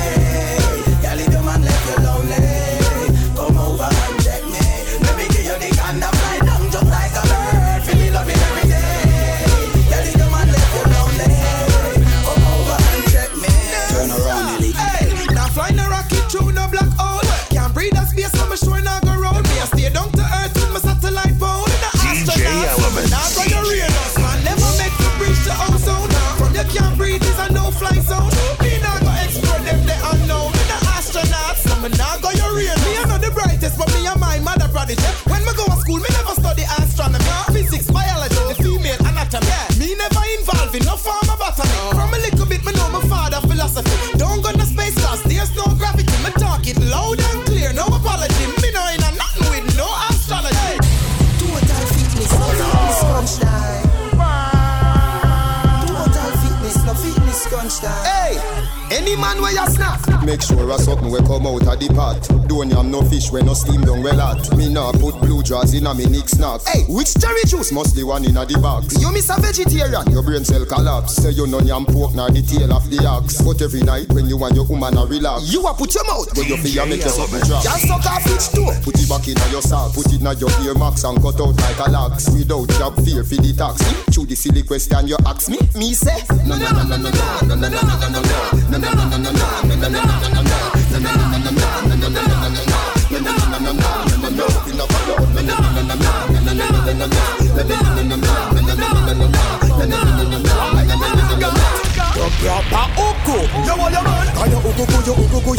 Hey, 57.82 58.38
any 58.94 59.16
man 59.16 59.42
where 59.42 59.52
you 59.52 59.66
snap. 59.74 60.00
Make 60.24 60.42
sure 60.42 60.70
a 60.70 60.78
something 60.78 61.10
we 61.10 61.18
come 61.26 61.48
out 61.48 61.66
of 61.66 61.80
the 61.82 61.90
pot. 61.94 62.22
Don't 62.48 62.70
yam 62.70 62.92
no 62.92 63.02
fish 63.02 63.32
when 63.32 63.46
no 63.48 63.54
steam 63.54 63.82
down 63.82 64.04
well 64.04 64.20
hot. 64.20 64.56
Me 64.56 64.70
nah 64.70 64.92
put 64.94 65.20
blue 65.20 65.42
jaws 65.42 65.74
in 65.74 65.88
a 65.88 65.94
me 65.94 66.06
nick 66.06 66.30
snack. 66.30 66.62
Hey, 66.70 66.86
which 66.88 67.14
cherry 67.18 67.44
juice? 67.46 67.72
Must 67.72 67.96
the 67.96 68.04
one 68.04 68.24
in 68.24 68.38
a 68.38 68.46
the 68.46 68.60
box. 68.60 69.02
You 69.02 69.12
miss 69.12 69.30
a 69.30 69.42
vegetarian. 69.42 70.06
Your 70.14 70.22
brain 70.22 70.46
cell 70.46 70.66
collapse. 70.66 71.18
Say 71.18 71.32
you 71.32 71.48
no 71.48 71.60
yam 71.60 71.86
pork 71.86 72.14
nor 72.14 72.30
the 72.30 72.46
tail 72.46 72.72
of 72.72 72.86
the 72.90 73.02
ox. 73.06 73.42
But 73.42 73.62
every 73.62 73.82
night 73.82 74.14
when 74.14 74.30
you 74.30 74.38
and 74.46 74.56
your 74.56 74.66
woman 74.66 74.96
a 74.96 75.06
relax. 75.06 75.52
You 75.52 75.66
a 75.66 75.74
put 75.74 75.94
your 75.96 76.06
mouth. 76.06 76.30
But 76.30 76.46
you 76.46 76.58
feel 76.58 76.86
make 76.86 77.02
your 77.02 77.10
something 77.10 77.42
drop. 77.50 77.64
Just 77.66 77.90
suck 77.90 78.06
off 78.06 78.26
each 78.30 78.54
toe. 78.54 78.72
Put 78.86 79.02
it 79.02 79.10
back 79.10 79.26
in 79.26 79.42
your 79.50 79.66
sock. 79.66 79.98
Put 79.98 80.14
it 80.14 80.22
in 80.22 80.30
your 80.38 80.54
ear 80.62 80.78
max 80.78 81.04
and 81.04 81.18
cut 81.18 81.42
out 81.42 81.58
like 81.58 81.82
a 81.82 81.90
lax. 81.90 82.30
Without 82.30 82.70
job 82.78 82.94
fear 83.02 83.26
for 83.26 83.42
the 83.42 83.52
tax. 83.58 83.82
Through 84.14 84.30
the 84.30 84.36
silly 84.38 84.62
question 84.62 85.10
you 85.10 85.18
ask 85.26 85.50
me. 85.50 85.58
Me 85.74 85.98
say. 85.98 86.22
No 86.46 86.62
no 86.62 86.70
no 86.70 86.84
no 86.86 86.98
no 87.02 87.10
no 87.10 87.56
no 87.56 87.56
no 87.58 87.82
no 87.82 87.98
no 87.98 88.10
no 88.14 88.22
no 88.22 88.83
Proper 102.44 102.86
your 103.94 104.04
man. 104.04 104.28
Can 104.36 104.52
you 104.52 104.60
uku 104.60 104.84
ku 104.86 104.98
yo 105.08 105.13
uku 105.13 105.40
ku 105.40 105.52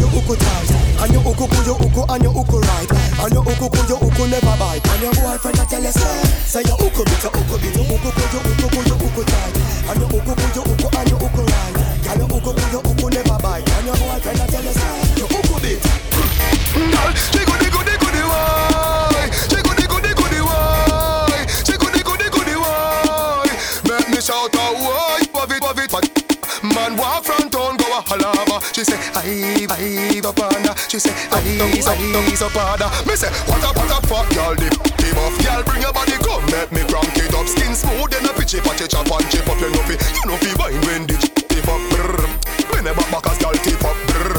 say 28.95 29.01
I 29.15 29.67
I 29.71 30.29
up 30.29 30.39
on 30.39 30.63
her. 30.63 30.75
She 30.89 30.99
say 30.99 31.15
I 31.31 31.39
I 31.39 31.95
up 32.39 32.57
on 32.57 32.79
her. 32.79 32.91
Me 33.07 33.17
say 33.17 33.31
what 33.51 33.63
a 33.63 33.71
what 33.75 33.91
a 33.91 33.99
fuck 34.07 34.29
girl 34.35 34.55
dip 34.55 34.75
tip 34.99 35.17
off. 35.19 35.35
Girl 35.43 35.63
bring 35.65 35.83
your 35.83 35.93
body 35.93 36.17
come 36.23 36.45
make 36.51 36.71
me 36.71 36.83
crank 36.87 37.17
it 37.19 37.35
up. 37.35 37.47
Skin 37.47 37.75
smooth 37.75 38.15
and 38.15 38.27
a 38.27 38.33
pitchy 38.35 38.61
patchy 38.61 38.87
chop 38.87 39.11
and 39.11 39.27
chip 39.31 39.49
up. 39.49 39.59
You 39.61 39.71
know 39.71 39.83
you 39.91 40.25
know 40.27 40.37
fi 40.39 40.51
wine 40.59 40.81
when 40.87 41.07
the 41.07 41.17
tip 41.19 41.69
up. 41.69 41.81
Brrr. 41.91 42.23
When 42.71 42.85
the 42.85 42.93
back 42.95 43.11
back 43.11 43.27
as 43.31 43.39
girl 43.39 43.57
tip 43.65 43.85
up. 43.85 43.97
Brrr. 44.09 44.39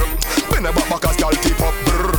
When 0.51 0.63
the 0.63 0.71
back 0.71 0.87
back 0.89 1.05
as 1.09 1.17
girl 1.17 1.35
tip 1.43 1.61
up. 1.61 1.75
Brrr. 1.85 2.15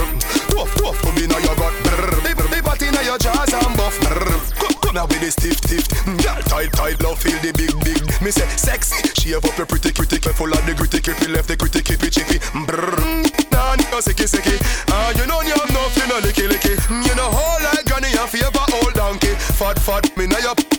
Tough 0.53 0.73
tough 0.77 0.99
to 1.03 1.11
be 1.17 1.25
now 1.27 1.41
you 1.41 1.55
got. 1.57 1.75
Brrr. 1.85 2.15
Be 2.25 2.31
be 2.37 2.61
party 2.61 2.91
now 2.91 3.03
your 3.03 3.19
jaws 3.19 3.53
and 3.53 3.77
buff. 3.77 3.97
Brrr. 4.05 4.29
Come 4.61 4.77
come 4.83 4.97
here 4.97 5.07
with 5.09 5.21
the 5.21 5.31
stiff 5.31 5.59
stiff. 5.65 5.87
Mm, 6.05 6.21
girl 6.23 6.43
tight 6.51 6.73
tight 6.73 6.99
love 7.03 7.19
feel 7.19 7.39
the 7.41 7.53
big 7.57 7.73
big. 7.85 8.03
Me 8.21 8.31
say 8.31 8.49
sexy. 8.57 9.01
Shave 9.17 9.45
up 9.45 9.57
your 9.57 9.67
pretty 9.67 9.93
pretty. 9.93 10.19
Full 10.37 10.53
of 10.53 10.67
the 10.67 10.75
gritty 10.75 11.01
creepy 11.01 11.29
left 11.29 11.49
the 11.49 11.57
chippy. 11.57 11.86
Brrr. 12.65 13.27
Nah, 13.53 13.77
nigga 13.77 14.01
sicky 14.01 14.27
sicky. 14.27 14.57
Ah, 14.89 15.11
you 15.19 15.27
know 15.27 15.43
you 15.43 15.53
have 15.53 15.73
no 15.73 16.21
licky 16.21 16.49
licky. 16.49 16.75
You 17.07 17.15
know 17.15 17.29
whole 17.31 17.63
like 17.65 17.85
granny 17.85 18.17
and 18.17 18.31
favor 18.31 18.65
old 18.83 18.95
donkey. 18.95 19.35
Fat 19.59 19.79
fat 19.79 20.17
me 20.17 20.27
now 20.27 20.39
your 20.39 20.76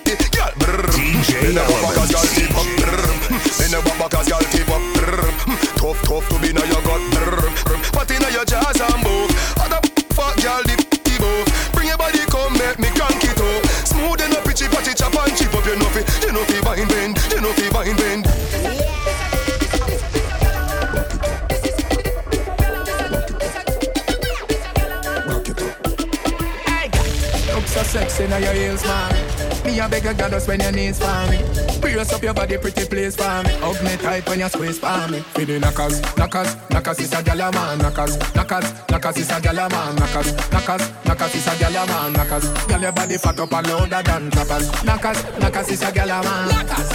A 30.08 30.14
goddess 30.14 30.48
when 30.48 30.62
your 30.62 30.72
knees 30.72 31.00
for 31.00 31.28
me. 31.30 31.44
Brace 31.82 32.14
up 32.14 32.24
your 32.24 32.34
body, 32.34 32.58
pretty 32.58 32.86
place 32.86 33.18
for 33.18 33.44
me. 33.44 33.52
Hug 33.60 33.84
me 33.84 33.98
tight 33.98 34.26
when 34.30 34.40
you 34.40 34.48
squeeze 34.48 34.80
for 34.80 35.06
me. 35.12 35.20
For 35.20 35.44
the 35.44 35.60
knockers, 35.60 36.00
knockers, 36.16 36.56
knockers 36.70 37.00
is 37.00 37.12
a 37.12 37.18
gyal 37.18 37.54
man. 37.54 37.78
Knockers, 37.80 38.18
knockers, 38.34 38.72
knockers 38.90 39.18
is 39.18 39.30
a 39.30 39.34
gyal 39.34 39.70
man. 39.70 39.96
Knockers, 39.98 40.32
knockers, 40.50 41.06
knockers 41.06 41.36
is 41.36 41.48
a 41.48 41.50
gyal 41.60 41.88
man. 41.88 42.14
Knockers, 42.14 42.46
gyal 42.70 42.82
your 42.82 42.92
body 42.94 43.18
fat 43.18 43.38
up 43.38 43.52
and 43.52 43.68
louder 43.68 44.02
than 44.04 44.32
clappers. 44.32 44.84
Knockers, 44.86 45.40
knockers 45.40 45.70
is 45.70 45.82
a 45.82 45.92
gyal 45.92 46.24
man. 46.24 46.48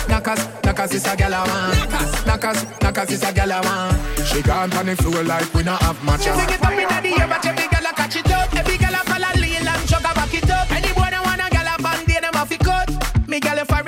Knockers, 0.09 0.49
knockers, 0.65 0.95
is 0.95 1.05
a 1.05 1.09
gyal 1.11 1.47
man. 1.47 2.27
Knockers, 2.27 2.81
knockers 2.81 3.11
is 3.11 3.23
a 3.23 3.27
gyal 3.27 3.63
man. 3.63 4.25
She 4.25 4.41
gone 4.41 4.73
on 4.73 4.87
the 4.87 4.97
floor 4.97 5.23
like 5.23 5.53
we 5.53 5.63
not 5.63 5.83
have 5.83 5.97
matcha. 5.99 6.33
She 6.33 6.41
sing 6.41 6.55
it 6.55 6.65
up 6.65 6.73
inna 6.73 7.03
the 7.03 7.21
air, 7.21 7.29
but 7.29 7.45
every 7.45 7.69
girl 7.69 7.91
a 7.91 7.93
catch 7.93 8.17
it 8.17 8.31
up. 8.33 8.52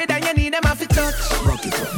Girl 0.07 0.17
a 0.17 0.23
it 0.23 0.29
and 0.29 0.39
you 0.39 0.45
need 0.45 0.55
them 0.55 0.65
a 0.65 0.77
fi 0.77 0.87
touch. 0.87 1.15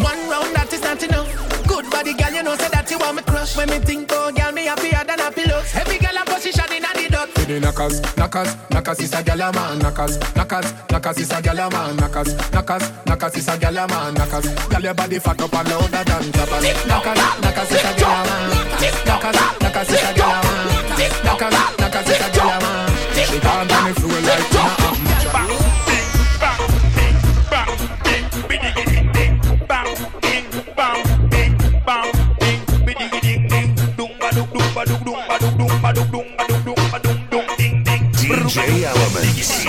One 0.01 0.29
round 0.29 0.55
that 0.55 0.73
is 0.73 0.83
not 0.83 1.03
enough. 1.03 1.29
Good 1.67 1.91
body 1.91 2.15
girl, 2.15 2.33
you 2.33 2.43
know 2.43 2.57
say 2.57 2.69
that 2.69 2.91
you 2.91 2.99
want 2.99 3.17
me 3.17 3.23
crush. 3.23 3.57
When 3.57 3.71
me 3.71 3.79
think 3.79 4.11
oh 4.13 4.33
girl, 4.33 4.53
me 4.53 4.67
happier 4.67 5.05
than 5.05 5.19
happy 5.19 5.45
looks. 5.47 5.75
Every 5.75 5.99
girl 5.99 6.17
a 6.17 6.25
position 6.25 6.65
inna 6.73 6.89
the 6.95 7.09
dot. 7.11 7.35
The 7.35 7.61
knockers, 7.61 8.01
knackers, 8.17 8.55
knackers 8.71 9.01
is 9.01 9.13
a 9.13 9.23
gyal 9.23 9.49
a 9.49 9.53
man. 9.53 9.79
Knackers, 9.81 10.19
knackers, 10.35 10.73
knackers 10.89 11.19
is 11.19 11.31
a 11.31 11.43
gyal 11.43 11.67
a 11.67 11.71
man. 11.71 11.97
Knackers, 11.97 12.31
knackers, 12.51 12.85
knackers 13.05 13.37
is 13.37 13.49
a 13.49 13.57
gyal 13.59 13.85
a 13.85 13.89
man. 13.89 14.15
Knackers, 14.15 14.47
gyal 14.71 14.83
your 14.83 14.95
body 14.95 15.19
fat 15.19 15.41
up 15.41 15.55
and 15.55 15.69
louder 15.69 16.05
than 16.05 16.33
clappers. 16.33 16.65
Knackers, 16.87 17.21
knackers 17.43 17.73
is 17.73 17.83
a 17.83 17.93
gyal 17.99 18.15
a 18.15 18.27
man. 18.27 18.51
Knackers, 19.07 19.39
knackers 19.61 19.91
is 19.91 20.03
a 20.03 20.13
gyal 20.15 20.31
a 20.31 20.43
man. 20.47 20.67
Knackers, 21.25 21.51
knackers 21.51 21.86
DJ 38.19 38.85
Elements. 38.85 39.67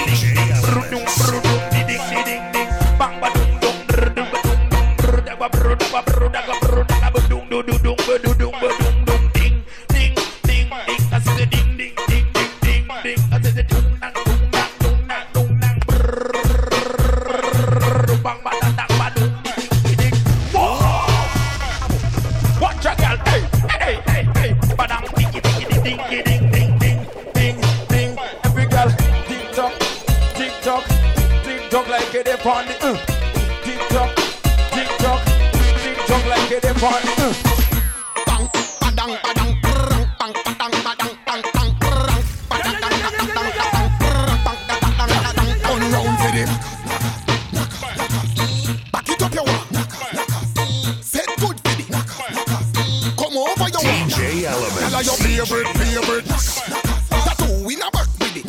Elements. 54.98 55.36
Your 55.36 55.46
favorite, 55.46 55.68
favorite. 55.78 56.26
That 56.26 57.36
two 57.38 57.70
in 57.70 57.82
a 57.86 57.92
back 57.92 58.10
with 58.18 58.38
it. 58.38 58.46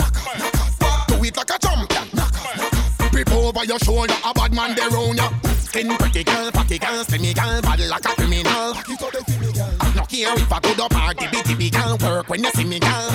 Do 1.08 1.22
it 1.22 1.36
like 1.36 1.50
a 1.50 1.58
champion. 1.58 2.08
Grip 3.12 3.32
over 3.32 3.64
your 3.66 3.78
shoulder, 3.80 4.14
a 4.24 4.32
bad 4.32 4.54
man 4.54 4.74
there 4.74 4.88
round 4.88 5.18
ya. 5.18 5.28
Skin 5.60 5.88
pretty 5.98 6.24
girl, 6.24 6.50
fatty 6.50 6.78
girl, 6.78 7.04
slimmy 7.04 7.34
girl, 7.34 7.60
bad 7.60 7.80
like 7.80 8.04
a 8.04 8.08
criminal. 8.16 8.72
No 9.94 10.04
care 10.08 10.32
if 10.40 10.50
I 10.50 10.60
go 10.60 10.72
to 10.72 10.88
party, 10.88 11.26
bitty 11.30 11.54
big 11.54 11.74
girl, 11.74 11.98
work 12.00 12.30
when 12.30 12.42
you 12.42 12.50
see 12.52 12.64
me 12.64 12.80
girl. 12.80 13.10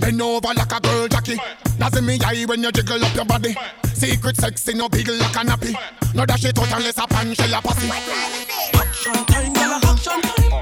Bend 0.00 0.22
over 0.22 0.54
like 0.54 0.72
a 0.72 0.80
girl 0.80 1.08
jockey. 1.08 1.36
That's 1.76 1.98
in 1.98 2.06
me 2.06 2.18
eye 2.24 2.44
when 2.46 2.62
you 2.62 2.72
jiggle 2.72 3.04
up 3.04 3.14
your 3.14 3.26
body. 3.26 3.54
Secret 3.92 4.38
sexy, 4.38 4.72
no 4.72 4.88
big 4.88 5.06
like 5.06 5.36
a 5.36 5.44
nappy. 5.44 5.76
No 6.14 6.24
dash 6.24 6.46
it 6.46 6.58
out 6.58 6.72
unless 6.72 6.96
a 6.96 7.06
pan 7.06 7.34
shell 7.34 7.52
a 7.52 7.60
pussy. 7.60 7.90
Action 8.72 9.24
time, 9.26 9.52
girl, 9.52 9.80
action 9.84 10.22
time. 10.22 10.61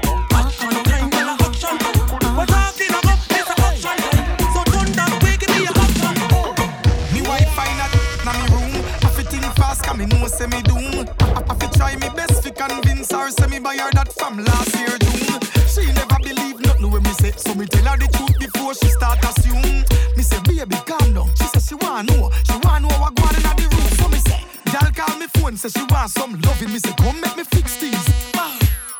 Me 10.01 10.07
know 10.07 10.27
say 10.27 10.47
me 10.47 10.61
doom. 10.63 11.05
I, 11.19 11.43
I 11.49 11.53
fi 11.55 11.67
try 11.77 11.95
me 11.95 12.09
best 12.15 12.43
fi 12.43 12.49
convince 12.51 13.11
her 13.11 13.29
say 13.29 13.47
me 13.47 13.59
buy 13.59 13.77
her 13.77 13.91
that 13.91 14.11
from 14.13 14.37
last 14.43 14.73
year 14.79 14.97
June. 14.97 15.39
She 15.69 15.85
never 15.93 16.17
believe 16.23 16.59
nothing 16.59 16.91
when 16.91 17.03
me 17.03 17.13
say, 17.13 17.31
so 17.31 17.53
me 17.55 17.65
tell 17.65 17.85
her 17.85 17.97
the 17.97 18.07
truth 18.07 18.37
before 18.39 18.73
she 18.73 18.87
start 18.89 19.19
assume. 19.23 19.85
Me 20.17 20.23
say, 20.23 20.41
baby, 20.43 20.75
calm 20.85 21.13
down. 21.13 21.29
She 21.35 21.45
say 21.53 21.59
she 21.59 21.75
want 21.75 22.09
know, 22.09 22.29
she 22.47 22.57
want 22.63 22.83
know 22.83 22.93
what 22.99 23.15
going 23.15 23.45
on 23.45 23.55
in 23.61 23.69
the 23.69 23.75
room. 23.75 23.91
So 23.99 24.07
me 24.09 24.19
say, 24.25 24.41
girl 24.71 24.89
call 24.91 25.17
me 25.17 25.27
phone, 25.27 25.55
say 25.57 25.69
she 25.69 25.83
want 25.89 26.09
some 26.09 26.33
loving. 26.41 26.71
Me 26.73 26.79
say, 26.79 26.93
come 26.97 27.21
make 27.21 27.37
me 27.37 27.43
fix 27.43 27.77
things. 27.77 28.05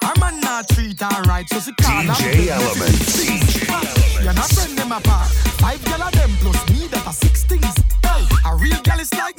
Her 0.01 0.13
man 0.19 0.39
not 0.41 0.69
treat 0.69 0.99
her 1.01 1.21
right, 1.23 1.47
so 1.49 1.59
she 1.59 1.73
call 1.73 2.03
her. 2.03 2.13
DJ 2.13 2.47
Elements. 2.53 4.21
You're 4.21 4.33
not 4.33 4.49
friend 4.51 4.77
them 4.77 4.91
apart. 4.91 5.29
Five 5.59 5.83
gal 5.85 6.03
of 6.03 6.11
them 6.13 6.29
plus 6.41 6.61
me 6.69 6.87
that 6.87 7.05
are 7.07 7.13
six 7.13 7.43
things. 7.43 7.73
Hey, 8.05 8.23
a 8.45 8.55
real 8.55 8.79
gal 8.83 8.99
is 8.99 9.11
like 9.15 9.30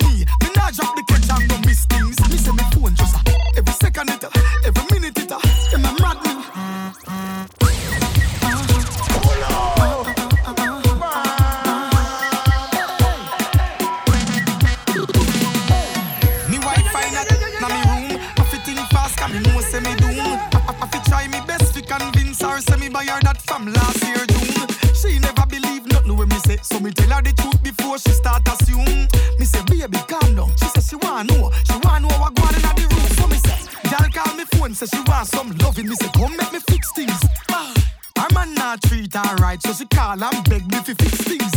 not 39.14 39.27
treat 39.27 39.27
her 39.27 39.37
right, 39.37 39.62
so 39.62 39.72
she 39.72 39.85
call 39.87 40.22
and 40.22 40.48
beg 40.48 40.70
me 40.70 40.79
fi 40.79 40.94
fix 40.94 41.16
things. 41.22 41.53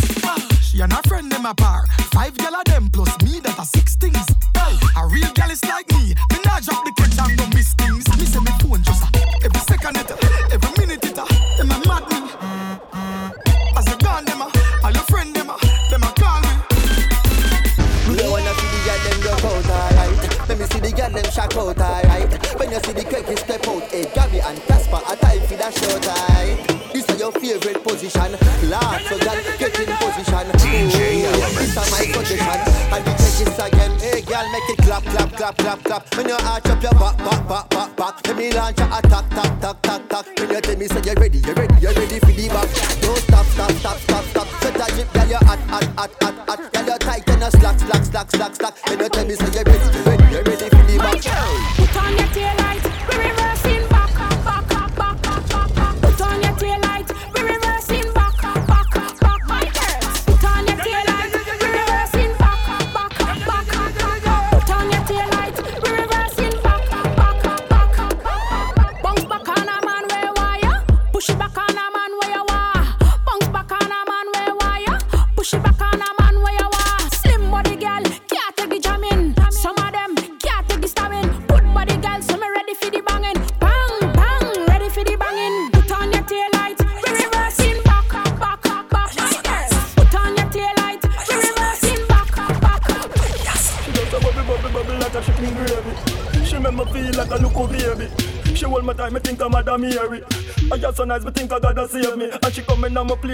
She 0.61 0.81
and 0.81 0.91
her 0.91 1.01
friend 1.03 1.31
them 1.31 1.45
apart. 1.45 1.89
Clap, 35.53 35.57
clap, 35.57 35.83
clap. 35.83 36.15
When 36.15 36.27
you 36.27 36.35
arch 36.35 36.65
up 36.65 36.81
your 36.81 36.91
back, 36.93 37.17
back, 37.17 37.47
back, 37.47 37.69
back, 37.69 37.95
back. 37.95 38.27
Let 38.27 38.37
me 38.37 38.51
launch 38.51 38.79
a 38.79 38.85
attack, 38.85 39.29
tack, 39.29 39.59
tack, 39.61 39.81
tack, 39.81 40.09
tack. 40.09 40.39
When 40.39 40.49
you 40.49 40.61
tell 40.61 40.77
me 40.77 40.87
say 40.87 41.01
you're 41.05 41.15
ready, 41.15 41.37
you're 41.39 41.53
ready, 41.53 41.75
you're 41.81 41.93
ready 41.93 42.19
for 42.19 42.31
the 42.31 42.47
back. 42.47 42.69
Don't 43.01 43.17
stop, 43.17 43.45
stop, 43.45 43.71
stop, 43.71 43.97
stop, 43.97 44.25
stop. 44.25 44.47
Set 44.61 44.75
a 44.75 44.93
drip, 44.93 45.13
girl, 45.13 45.27
you're 45.27 45.37
hot, 45.45 45.59
hot, 45.59 45.83
hot, 45.97 46.11
hot, 46.21 46.49
hot. 46.49 46.74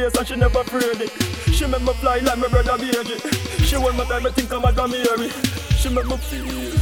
Me. 0.02 0.08
And 0.08 0.28
she 0.28 0.34
come 0.34 0.34
in 0.34 0.44
on 0.44 0.52
my 0.52 0.64
place 0.64 0.82
and 0.82 0.82
she 0.82 0.82
never 0.82 0.92
afraid 0.92 1.02
it. 1.02 1.12
She 1.54 1.68
make 1.68 1.82
me 1.82 1.94
fly 1.94 2.18
like 2.20 2.38
my 2.38 2.48
brother 2.48 2.78
baby. 2.78 3.20
She 3.66 3.78
want 3.78 3.98
my 3.98 4.06
time, 4.06 4.26
I 4.26 4.32
think 4.32 4.52
I'm 4.54 4.64
a 4.64 4.88
Mary. 4.88 5.30
She 5.78 5.90
make 5.90 6.06
me 6.06 6.18
feel. 6.18 6.82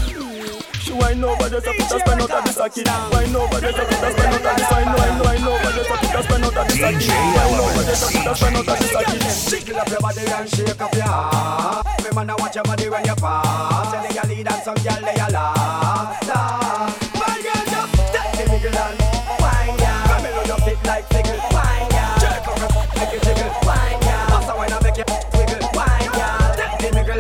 She 0.80 0.94
wine 0.94 1.24
over 1.24 1.50
just 1.50 1.68
a 1.68 1.72
put 1.74 1.92
a 1.92 2.00
spin 2.00 2.22
out 2.22 2.32
of 2.32 2.44
the 2.46 2.52
saki. 2.52 2.84
Wine 3.12 3.36
over 3.36 3.60
just 3.62 3.78
a 3.78 3.86
put 3.86 4.04
a 4.04 4.12
spin 4.12 4.26
out 4.26 4.36
of 4.36 4.56
the 4.58 4.66
saki. 4.66 4.86
Wine, 4.86 4.96
wine, 4.96 5.20
wine 5.20 5.44
over 5.44 5.72
just 5.76 5.90
a 5.90 5.96
put 6.00 6.16
a 6.16 6.24
spin 6.24 6.44
out 6.44 6.58
of 6.58 6.68
the 6.68 6.76
saki. 6.80 7.08
Wine 7.10 7.60
over 7.60 7.84
just 7.84 8.04
a 8.04 8.18
put 8.18 8.26
a 8.26 8.36
spin 8.36 8.56
out 8.56 8.68
of 8.68 8.78
the 8.80 8.88
saki. 8.88 9.20
Shake 9.30 9.76
up 9.76 9.90
your 9.90 10.00
body 10.00 10.26
and 10.26 10.50
shake 10.50 10.82
up 10.82 10.94
your 10.96 11.04
heart. 11.04 11.86
Me 12.04 12.10
man, 12.16 12.30
I 12.30 12.36
watch 12.40 12.56
your 12.56 12.64
body 12.64 12.90
when 12.90 13.06
you 13.06 13.16
pass. 13.16 13.92
Tell 13.92 14.02
the 14.02 14.28
lead 14.34 14.48
and 14.48 14.64
some 14.64 14.80
girl 14.80 15.02
they 15.02 15.20
a 15.20 15.28
laugh. 15.30 16.28
laugh. 16.28 17.14
Bad 17.14 17.38
girl 17.44 17.64
just 17.70 17.94
take 18.14 18.34
the 18.40 18.52
middle 18.52 18.80
and 18.80 18.98
wine 19.44 19.78
ya. 19.78 19.94
Come 20.08 20.26
here, 20.26 20.46
you 20.48 20.58
fit 20.66 20.80
like 20.88 21.10
tickle. 21.10 21.59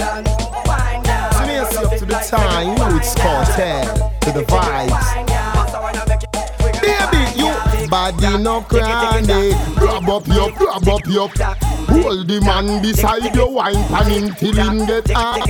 Take 0.10 0.26
the 0.26 0.32
middle 0.32 0.56
and 0.56 0.68
wine 0.68 1.04
ya. 1.06 1.30
So 1.30 1.42
me 1.46 1.54
see 1.70 1.86
up 1.86 1.92
to 2.00 2.06
the 2.06 2.14
time, 2.16 2.68
you 2.70 2.76
know 2.78 2.98
it's 2.98 3.14
cartel, 3.16 4.12
to 4.22 4.32
the 4.32 4.44
vibes. 4.44 5.06
Baby, 6.82 7.22
you 7.40 7.90
body 7.90 8.44
no 8.44 8.62
cranny 8.62 9.79
up, 11.08 11.38
yup. 11.38 11.58
Hold 11.90 12.28
the 12.28 12.42
man 12.42 12.82
beside 12.82 13.34
your 13.36 13.52
wine 13.52 13.76
pan 13.88 14.10
him 14.10 14.36
till 14.36 14.56
him 14.56 14.86
get 14.86 15.10
hard. 15.12 15.44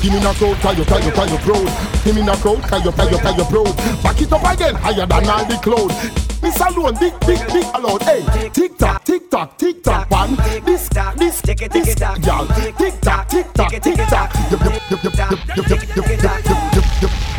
Give 0.00 0.12
me 0.12 0.20
no 0.20 0.32
crowd, 0.32 0.56
tie 0.60 0.72
your, 0.72 0.84
tie 0.86 1.00
your, 1.00 1.12
tie 1.12 1.26
your 1.26 1.38
crowd. 1.40 2.04
Give 2.04 2.14
me 2.14 2.22
no 2.22 2.34
crowd, 2.34 2.62
tie 2.62 2.82
your, 2.82 2.92
tie 2.92 3.10
your, 3.10 3.20
tie 3.20 3.36
your 3.36 3.46
crowd. 3.46 3.76
Back 4.02 4.20
it 4.20 4.32
up 4.32 4.44
again, 4.44 4.74
higher 4.74 5.06
than 5.06 5.28
all 5.28 5.44
the 5.44 5.56
cloud. 5.62 5.90
This 6.40 6.58
alone, 6.60 6.96
big, 6.98 7.12
big, 7.20 7.46
big 7.52 7.66
alone. 7.74 8.00
Hey, 8.00 8.24
tick 8.50 8.78
tock, 8.78 9.04
tick 9.04 9.30
tock, 9.30 9.58
tick 9.58 9.82
tock, 9.82 10.10
man. 10.10 10.36
This, 10.64 10.88
this, 11.16 11.40
this, 11.42 12.00
y'all. 12.24 12.46
Tick 12.78 13.00
tock, 13.00 13.28
tick 13.28 13.52
tock, 13.52 13.70
tick 13.70 13.96
tock. 14.08 14.32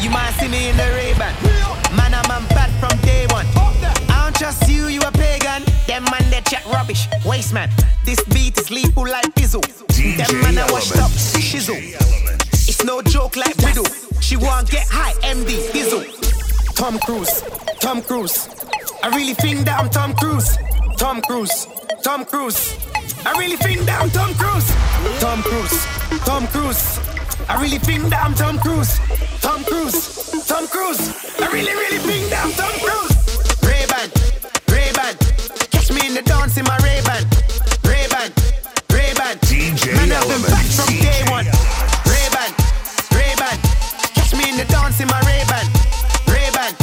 You 0.01 0.09
might 0.09 0.31
see 0.39 0.47
me 0.47 0.69
in 0.69 0.77
the 0.77 0.83
rain. 0.95 1.10
Waste 7.31 7.53
man, 7.53 7.69
this 8.03 8.21
beat 8.25 8.57
is 8.57 8.69
lethal 8.71 9.07
like 9.07 9.23
Bizzle 9.35 9.63
Them 10.17 10.41
man, 10.41 10.57
I 10.57 10.69
washed 10.69 10.97
up, 10.97 11.11
shizzle. 11.11 11.79
It's 12.67 12.83
no 12.83 13.01
joke 13.01 13.37
like 13.37 13.55
riddle. 13.59 13.85
She 14.19 14.35
want 14.35 14.69
get 14.69 14.85
high, 14.89 15.13
MD, 15.23 15.71
Dizzle 15.71 16.03
Tom 16.75 16.99
Cruise, 16.99 17.41
Tom 17.79 18.01
Cruise. 18.01 18.49
I 19.01 19.15
really 19.15 19.33
think 19.33 19.63
that 19.63 19.79
I'm 19.79 19.89
Tom 19.89 20.13
Cruise. 20.15 20.57
Tom 20.97 21.21
Cruise, 21.21 21.67
Tom 22.03 22.25
Cruise. 22.25 22.75
I 23.25 23.31
really 23.39 23.55
think 23.55 23.79
that 23.85 24.01
I'm 24.01 24.09
Tom 24.09 24.33
Cruise. 24.33 24.67
Tom 25.21 25.41
Cruise, 25.41 25.85
Tom 26.25 26.47
Cruise. 26.47 26.99
I 27.47 27.61
really 27.61 27.79
think 27.79 28.09
that 28.09 28.25
I'm 28.25 28.35
Tom 28.35 28.59
Cruise. 28.59 28.99
Tom 29.39 29.63
Cruise. 29.63 30.45
Tom 30.47 30.67
Cruise. 30.67 31.15
I 31.39 31.47
really, 31.53 31.71
really 31.71 31.99
think 31.99 32.29
that 32.29 32.43
I'm 32.43 32.51
Tom 32.51 32.73
Cruise. 32.81 33.20
In 36.11 36.15
the 36.15 36.29
dance 36.29 36.57
in 36.57 36.65
my 36.65 36.77
Ray-Ban. 36.83 37.23
Ray-Ban. 37.87 38.31
Ray-Ban. 38.91 39.35
DJ 39.47 39.95
Man, 39.95 40.11
I've 40.11 40.27
been 40.27 40.43
back 40.43 40.67
from 40.67 40.91
day 40.99 41.23
one. 41.31 41.47
Ray-Ban. 42.11 42.51
Ray-Ban. 43.15 43.57
Catch 44.15 44.35
me 44.35 44.49
in 44.51 44.57
the 44.57 44.67
dance 44.67 44.99
in 44.99 45.07
my 45.07 45.21
Ray-Ban. 45.23 45.65
Ray-Ban. 46.27 46.73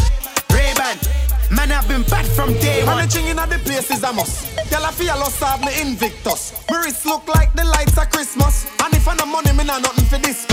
Ray-Ban. 0.49 0.97
Man, 1.51 1.73
I've 1.73 1.87
been 1.89 2.05
back 2.05 2.25
from 2.25 2.55
day 2.55 2.85
one. 2.85 2.97
Managing 2.97 3.27
in 3.27 3.37
the 3.37 3.61
place 3.65 3.91
is 3.91 4.03
a 4.03 4.13
must. 4.13 4.49
Girl, 4.71 4.85
I 4.85 4.93
feel 4.93 5.19
lost 5.19 5.43
I 5.43 5.57
have 5.57 5.61
me 5.61 5.79
Invictus. 5.79 6.65
My 6.71 6.79
wrist 6.79 7.05
look 7.05 7.29
like 7.29 7.53
the 7.53 7.65
lights 7.65 7.99
of 7.99 8.09
Christmas. 8.09 8.65
And 8.83 8.95
if 8.95 9.07
I 9.07 9.15
no 9.15 9.27
money, 9.27 9.53
me 9.53 9.65
nah 9.65 9.79
nothing 9.79 10.07
for 10.07 10.19
discuss. 10.19 10.48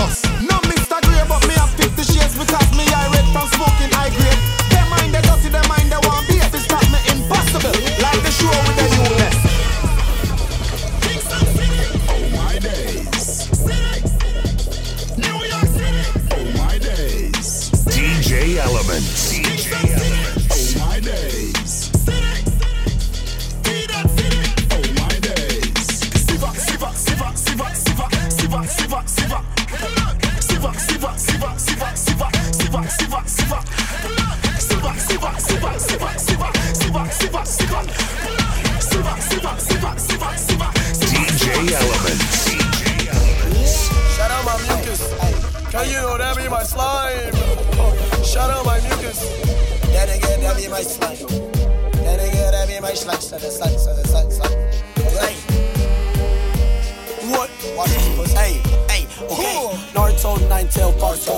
DJ 41.66 41.74
Element. 41.74 42.20
Shout 44.14 44.30
out 44.30 44.44
my 44.44 44.56
mucus. 44.62 45.02
Can 45.72 45.88
you 45.88 45.96
know 45.96 46.16
that 46.16 46.36
be 46.36 46.48
my 46.48 46.62
slime? 46.62 47.34
Shout 48.24 48.50
out 48.50 48.64
my 48.64 48.78
mucus. 48.82 49.18
That 49.90 50.08
nigga, 50.08 50.40
that 50.42 50.56
be 50.56 50.68
my 50.68 50.82
slime. 50.82 51.16
That 52.04 52.20
nigga, 52.20 52.50
that 52.52 52.68
be 52.68 52.78
my 52.80 52.94
slime. 52.94 53.20
So 53.20 53.38
the 53.38 53.50
sun, 53.50 53.76
so 53.78 53.96
the 53.96 54.06
sun. 54.06 54.30
Hey. 55.18 55.34
What? 57.30 57.50
Hey, 58.30 58.60
hey, 58.62 58.85
okay. 59.22 59.56
Naruto, 59.94 60.48
nine 60.48 60.68
tail, 60.68 60.92
part 60.94 61.18
two, 61.18 61.32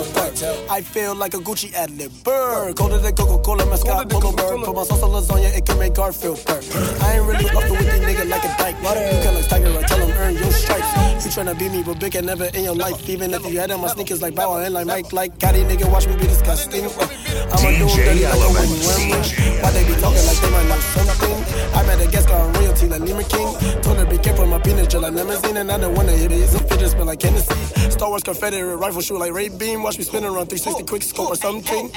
I 0.71 0.81
feel 0.81 1.15
like 1.15 1.35
a 1.35 1.39
Gucci 1.39 1.73
ad 1.75 1.91
lib. 1.91 2.13
Burr, 2.25 2.73
go 2.75 2.89
to 2.89 2.99
the 2.99 3.13
Coca 3.13 3.43
Cola, 3.43 3.67
mascot, 3.67 4.09
polo 4.09 4.33
bird. 4.33 4.65
Put 4.65 4.75
my 4.75 4.85
sauce 4.85 5.03
on 5.03 5.11
lasagna, 5.11 5.57
it 5.57 5.65
can 5.67 5.79
make 5.79 5.95
Garfield 5.95 6.45
purr. 6.45 6.61
I 7.03 7.17
ain't 7.17 7.27
really 7.27 7.45
fucking 7.45 7.71
with 7.71 7.81
these 7.81 8.01
nigga 8.01 8.29
like 8.29 8.45
a 8.45 8.55
dyke. 8.59 8.77
You 8.79 9.23
can 9.23 9.35
like 9.35 9.49
Tiger, 9.49 9.79
I 9.79 9.83
tell 9.83 9.99
him 9.99 10.11
earn 10.19 10.35
your 10.35 10.51
stripes. 10.51 11.27
You 11.27 11.31
tryna 11.31 11.59
beat 11.59 11.73
me, 11.73 11.83
but 11.83 11.99
big 11.99 12.15
and 12.17 12.27
never 12.27 12.47
in 12.47 12.65
your 12.65 12.75
life. 12.75 13.09
Even 13.09 13.33
if 13.35 13.45
you 13.51 13.59
had 13.59 13.71
on 13.71 13.81
my 13.81 13.89
sneakers 13.89 14.23
like 14.23 14.35
Bow 14.35 14.57
and 14.59 14.75
like 14.75 14.87
Mike, 14.87 15.13
like 15.13 15.39
Gotti, 15.39 15.65
nigga, 15.69 15.91
watch 15.91 16.07
me 16.07 16.17
be 16.17 16.27
disgusting. 16.27 16.85
I'ma 16.85 17.71
do 17.71 17.87
them 17.87 17.97
dirty 17.97 18.25
like 18.25 18.35
a 18.35 18.49
win 18.53 18.71
win 18.85 19.23
Why 19.63 19.71
they 19.73 19.85
be 19.87 19.95
talking 20.01 20.25
like 20.27 20.41
they 20.41 20.51
might 20.51 20.69
know 20.69 20.81
something? 20.95 21.59
I 21.75 21.83
met 21.87 22.01
a 22.07 22.11
guest 22.11 22.29
on 22.31 22.53
royalty 22.55 22.87
like 22.89 23.01
Lima 23.01 23.25
King. 23.25 23.55
Told 23.83 23.99
her 23.99 24.07
be 24.07 24.19
careful, 24.19 24.47
my 24.47 24.59
penis 24.59 24.89
gel 24.89 25.01
like 25.03 25.13
limousine, 25.13 25.57
and 25.57 25.71
I 25.71 25.79
don't 25.79 25.95
wanna 25.95 26.13
hit 26.13 26.33
it. 26.33 26.41
It's 26.41 26.55
a 26.55 26.59
fidget 26.61 26.91
spin 26.91 27.07
like 27.07 27.23
Hennessy. 27.23 27.55
Star 27.91 28.09
Wars 28.09 28.23
Confederate 28.23 28.77
rifle 28.77 29.01
shoot 29.01 29.19
like 29.19 29.33
Ray 29.33 29.49
Beam. 29.49 29.83
Watch 29.83 29.99
me 29.99 30.05
spin 30.05 30.25
around 30.25 30.47
360 30.49 30.85
quick 30.85 31.03
scope 31.03 31.31
or 31.31 31.37
something. 31.37 31.91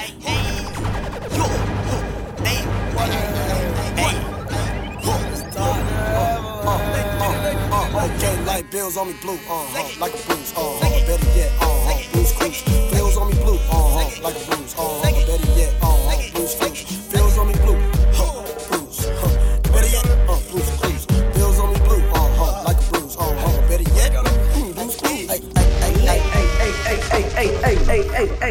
Okay, 8.02 8.44
like 8.44 8.70
bills 8.70 8.96
on 8.96 9.08
me 9.08 9.14
blue, 9.22 9.34
uh 9.34 9.38
huh, 9.46 10.00
like 10.00 10.12
a 10.12 10.16
blues, 10.26 10.52
uh 10.56 10.60
huh, 10.60 11.06
better 11.06 11.38
yet, 11.38 11.52
uh 11.60 11.66
huh, 11.86 12.12
blues 12.12 12.32
cruise. 12.32 12.62
Bills 12.90 13.16
on 13.16 13.28
me 13.30 13.34
blue, 13.42 13.54
uh 13.54 13.60
huh, 13.70 14.22
like 14.22 14.34
a 14.34 14.46
blues, 14.46 14.74
uh 14.74 14.82
huh, 14.82 15.26
better 15.26 15.52
yet, 15.58 15.81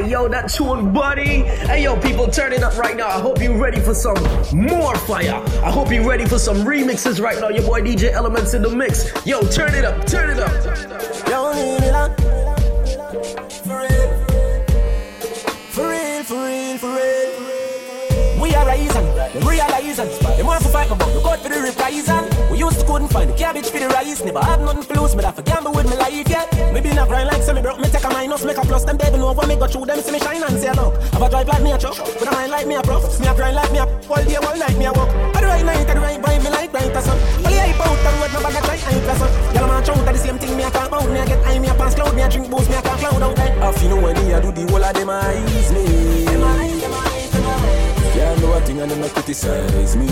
hey, 0.01 0.09
yo, 0.09 0.27
that 0.27 0.49
tune, 0.49 0.91
buddy. 0.93 1.43
Hey, 1.43 1.83
yo, 1.83 1.99
people, 1.99 2.27
turn 2.27 2.53
it 2.53 2.63
up 2.63 2.77
right 2.77 2.95
now. 2.95 3.07
I 3.07 3.19
hope 3.19 3.41
you're 3.41 3.57
ready 3.57 3.79
for 3.79 3.93
some 3.93 4.17
more 4.53 4.95
fire. 4.95 5.35
I 5.63 5.71
hope 5.71 5.91
you're 5.91 6.07
ready 6.07 6.25
for 6.25 6.39
some 6.39 6.57
remixes 6.57 7.21
right 7.21 7.39
now. 7.39 7.49
Your 7.49 7.65
boy 7.65 7.81
DJ 7.81 8.11
Elements 8.11 8.53
in 8.53 8.61
the 8.61 8.69
mix. 8.69 9.11
Yo, 9.25 9.41
turn 9.41 9.75
it 9.75 9.85
up, 9.85 10.05
turn 10.05 10.29
it 10.29 10.39
up. 10.39 10.51
Yo. 11.27 11.53
For 13.63 13.79
real. 13.79 14.11
For 15.69 15.89
real, 15.89 16.23
for 16.23 16.45
real, 16.45 16.77
for 16.77 16.87
real. 16.87 18.41
We 18.41 18.55
are 18.55 18.65
rising, 18.65 19.05
them 19.05 19.47
realizing. 19.47 20.07
Them 20.37 20.45
want 20.47 20.63
fight 20.63 20.89
my 20.89 20.97
bum, 20.97 21.13
look 21.13 21.25
out 21.25 21.39
for 21.39 21.49
the 21.49 21.61
reprisal. 21.61 22.27
We 22.51 22.57
used 22.57 22.79
to 22.79 22.85
couldn't 22.85 23.09
find 23.09 23.29
the 23.29 23.35
cabbage 23.35 23.69
for 23.69 23.79
the 23.79 23.87
rice. 23.87 24.23
Never 24.23 24.39
had 24.39 24.61
nothing 24.61 24.83
to 24.83 25.01
lose, 25.01 25.15
but 25.15 25.25
I 25.25 25.31
for 25.31 25.43
gamble 25.43 25.73
with 25.73 25.85
my 25.85 25.95
life, 25.95 26.27
yeah. 26.27 26.50
A 27.01 27.05
grind 27.07 27.27
like 27.33 27.41
semi 27.41 27.61
broke, 27.63 27.79
me 27.79 27.89
take 27.89 28.03
a 28.03 28.09
minus, 28.09 28.45
make 28.45 28.57
a 28.57 28.61
plus. 28.61 28.85
Them 28.85 28.95
devil 28.95 29.25
over 29.25 29.47
me 29.47 29.55
go 29.55 29.65
through 29.65 29.85
them, 29.85 29.99
see 30.01 30.11
me 30.11 30.19
shine 30.19 30.43
and 30.43 30.59
say 30.59 30.71
look. 30.73 30.93
Have 31.17 31.23
a 31.23 31.29
drive 31.29 31.47
like 31.47 31.63
me 31.63 31.71
a 31.71 31.77
truck, 31.77 31.97
with 31.97 32.27
a 32.27 32.31
mind 32.31 32.51
like 32.51 32.67
me 32.67 32.75
a 32.75 32.81
prof. 32.83 33.19
Me 33.19 33.25
a 33.25 33.33
grind 33.33 33.55
like 33.55 33.71
me 33.71 33.79
a 33.79 33.85
all 33.89 34.23
day, 34.23 34.35
all 34.35 34.55
night 34.55 34.77
me 34.77 34.85
a 34.85 34.93
walk. 34.93 35.09
At 35.33 35.41
the 35.41 35.47
right 35.47 35.65
night, 35.65 35.89
at 35.89 35.95
the 35.95 35.99
right 35.99 36.21
boy, 36.21 36.37
me 36.37 36.49
like 36.53 36.69
bright 36.71 36.93
as 36.93 37.05
sun. 37.05 37.17
Only 37.41 37.57
I 37.57 37.73
out 37.73 37.97
the 38.05 38.09
road, 38.21 38.31
no 38.33 38.39
bag 38.45 38.53
a 38.53 38.61
try, 38.61 38.77
I 38.77 38.99
plus 39.01 39.21
Y'all 39.55 39.67
man 39.67 39.83
chow, 39.83 39.95
that 40.05 40.13
the 40.13 40.19
same 40.19 40.37
thing 40.37 40.55
me 40.55 40.61
a 40.61 40.69
talk 40.69 40.89
about. 40.89 41.09
Me 41.09 41.17
a 41.17 41.25
get 41.25 41.43
high, 41.43 41.57
me 41.57 41.69
a 41.69 41.73
pass 41.73 41.95
cloud, 41.95 42.13
me 42.13 42.21
a 42.21 42.29
drink 42.29 42.51
booze, 42.51 42.69
me 42.69 42.75
a 42.75 42.81
talk 42.83 42.99
cloud 42.99 43.21
out 43.21 43.35
there. 43.35 43.49
If 43.49 43.81
you 43.81 43.89
know 43.89 43.97
when 43.97 44.13
me 44.21 44.33
a 44.33 44.41
do 44.41 44.51
the 44.51 44.61
whole 44.69 44.83
of 44.85 44.93
them 44.93 45.09
eyes 45.09 45.71
me. 45.73 46.25
Them 46.29 46.43
eyes, 46.43 46.81
them 46.81 46.93
eyes, 46.93 47.31
them 47.33 47.45
eyes. 47.49 48.15
Yeah, 48.15 48.35
know 48.45 48.53
a 48.53 48.61
thing 48.61 48.79
and 48.79 48.91
them 48.91 49.01
not 49.01 49.09
criticize 49.09 49.95
me. 49.97 50.05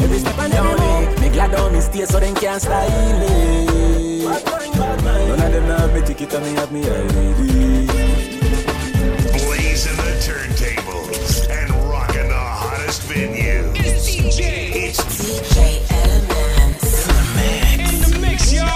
Every 0.00 0.18
step 0.18 0.38
and 0.38 0.54
every 0.54 0.80
move. 0.80 1.20
Me 1.20 1.28
glad 1.28 1.54
on 1.60 1.74
me 1.74 1.80
stay 1.80 2.06
so 2.06 2.18
them 2.20 2.34
can't 2.34 2.62
style 2.62 2.88
me. 3.20 3.99
None 4.20 5.40
of 5.40 5.52
them 5.52 5.64
have 5.64 5.94
me 5.94 6.02
ticket 6.02 6.34
and 6.34 6.44
me 6.44 6.52
have 6.52 6.70
me 6.70 6.80
ID. 6.80 7.86
Blazing 9.32 9.96
the 9.96 10.12
turntables 10.20 11.48
and 11.48 11.70
rocking 11.88 12.28
the 12.28 12.34
hottest 12.34 13.02
venue. 13.04 13.72
It's 13.76 14.10
DJ. 14.10 14.72
It's 14.74 15.00
DJ 15.00 15.80
Elements. 15.90 17.08
In 17.78 18.10
the 18.10 18.18
mix, 18.20 18.52
y'all. 18.52 18.68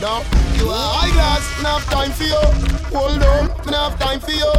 Now, 0.00 0.22
you 0.54 0.68
are 0.70 1.02
eyeglass, 1.02 1.56
me 1.56 1.62
not 1.64 1.82
have 1.82 1.90
time 1.90 2.12
for 2.12 2.22
you. 2.22 2.40
Hold 2.96 3.22
on, 3.24 3.48
me 3.66 3.72
have 3.72 3.98
time 3.98 4.20
for 4.20 4.30
you. 4.30 4.52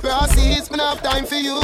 Proceeds, 0.00 0.70
me 0.70 0.78
not 0.78 0.96
have 0.96 1.12
time 1.12 1.26
for 1.26 1.34
you. 1.34 1.60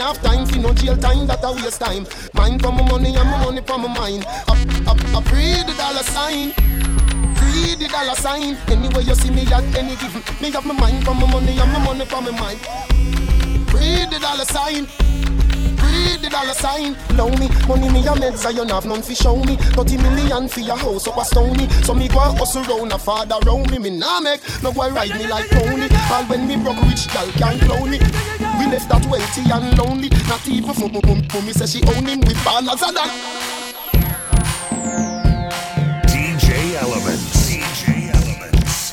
Have 0.00 0.20
time 0.20 0.46
for 0.46 0.58
no 0.58 0.74
jail 0.74 0.96
time, 0.96 1.26
that 1.28 1.44
a 1.44 1.52
waste 1.52 1.80
time. 1.80 2.06
Mine 2.34 2.58
for 2.58 2.72
my 2.72 2.82
money 2.90 3.14
and 3.14 3.28
my 3.30 3.44
money 3.44 3.60
for 3.62 3.78
my 3.78 3.86
mind. 3.86 4.24
I, 4.48 4.54
I, 4.86 4.92
I 4.92 5.22
free 5.22 5.62
the 5.62 5.74
dollar 5.78 6.02
sign. 6.02 6.50
Free 7.36 7.76
the 7.76 7.88
dollar 7.88 8.16
sign. 8.16 8.56
Anyway 8.68 9.04
you 9.04 9.14
see 9.14 9.30
me 9.30 9.42
at 9.52 9.62
any 9.76 9.94
given. 9.96 10.22
Me 10.42 10.50
have 10.50 10.66
my 10.66 10.74
mind 10.74 11.04
for 11.04 11.14
my 11.14 11.30
money 11.30 11.58
and 11.58 11.72
my 11.72 11.84
money 11.84 12.04
for 12.04 12.20
my 12.20 12.32
mind. 12.32 12.58
Free 13.70 14.04
the 14.10 14.18
dollar 14.20 14.44
sign. 14.44 14.88
The 16.20 16.28
dollar 16.30 16.54
sign. 16.54 16.96
Low 17.16 17.28
me, 17.30 17.48
money 17.66 17.88
me 17.90 18.00
a 18.06 18.12
meds, 18.12 18.46
I 18.46 18.52
don't 18.52 18.70
have 18.70 18.86
none 18.86 19.02
fi 19.02 19.14
show 19.14 19.36
me. 19.36 19.56
30 19.56 19.96
million 19.98 20.48
for 20.48 20.60
your 20.60 20.76
house 20.76 21.08
up 21.08 21.16
a 21.16 21.24
stony. 21.24 21.68
So 21.82 21.94
me 21.94 22.08
go 22.08 22.18
a 22.18 22.32
hustle 22.32 22.62
round 22.64 22.92
a 22.92 22.98
father 22.98 23.36
round 23.44 23.70
me. 23.70 23.78
Me 23.78 23.90
nah 23.90 24.20
make, 24.20 24.40
no 24.62 24.72
go 24.72 24.88
ride 24.90 25.10
me 25.18 25.26
like 25.26 25.48
pony. 25.50 25.88
All 26.12 26.24
when 26.24 26.46
me 26.46 26.56
broke 26.56 26.80
rich 26.82 27.08
gal 27.12 27.26
can't 27.32 27.60
clone 27.62 27.90
me. 27.90 27.98
We 28.62 28.68
left 28.68 28.88
that 28.90 29.04
wealthy 29.06 29.42
and 29.50 29.76
lonely. 29.76 30.08
Not 30.28 30.46
even 30.46 30.72
for 30.72 30.88
mum, 30.88 31.02
mum, 31.02 31.46
me 31.46 31.52
say 31.52 31.66
she 31.66 31.82
own 31.82 32.06
him 32.06 32.20
with 32.20 32.36
ballers 32.46 32.80
and 32.86 32.96
that. 32.96 33.10
DJ 36.06 36.74
Elements. 36.78 37.50
DJ 37.50 38.14
Elements. 38.14 38.92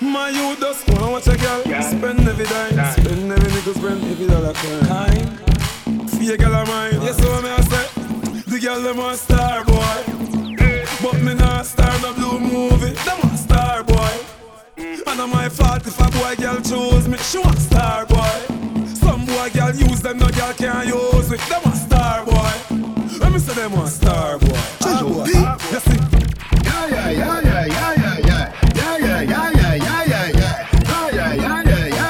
My 0.02 0.30
youth 0.30 0.58
just 0.58 0.90
wanna 0.90 1.12
watch 1.12 1.28
a 1.28 1.36
girl 1.38 1.62
Spend 1.82 2.28
every 2.28 2.46
dime 2.46 2.92
Spend 2.94 3.30
every 3.30 3.52
nickel 3.52 3.74
Spend 3.74 4.04
every 4.10 4.26
dollar 4.26 4.52
kind 4.52 5.38
Fear 6.18 6.36
girl 6.36 6.54
of 6.56 6.66
mine 6.66 7.00
Yes, 7.00 7.16
so 7.18 7.42
me 7.42 7.48
I 7.48 7.60
say 7.60 7.86
The 8.50 8.58
girl 8.58 8.82
them 8.82 8.98
a 8.98 9.16
star 9.16 9.64
girl 16.54 16.62
choose 16.62 17.08
me 17.08 17.18
She 17.18 17.38
want 17.38 17.58
star 17.58 18.06
boy 18.06 18.38
Some 18.94 19.26
boy 19.26 19.50
girl 19.50 19.74
use 19.74 20.00
them 20.00 20.18
No 20.18 20.28
girl 20.28 20.52
can't 20.54 20.86
use 20.86 21.30
me 21.30 21.36
Them 21.36 21.62
a 21.64 21.76
star 21.76 22.24
boy 22.24 22.52
Let 23.18 23.32
me 23.32 23.38
say 23.38 23.54
them 23.54 23.72
a 23.74 23.86
star 23.86 24.38
boy 24.38 24.50
Ah, 24.82 25.02
boy. 25.02 25.26
You 25.26 25.80
see 25.80 25.98
Yeah, 26.64 26.86
yeah, 26.88 27.10
yeah, 27.10 27.40
yeah, 27.40 27.66
yeah, 27.66 27.94
yeah, 27.94 28.18
yeah. 28.18 28.52
Yeah, 28.74 28.98
yeah, 28.98 29.20
yeah, 29.22 29.50
yeah, 29.52 29.74
yeah, 29.74 30.04
yeah, 30.04 30.30
yeah. 30.30 30.64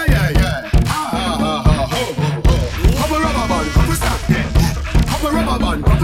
Yeah, 0.07 0.31
yeah. 0.31 0.71
Ah, 0.87 1.11
ah, 1.13 1.39
ah, 1.41 1.89
ah, 1.89 2.07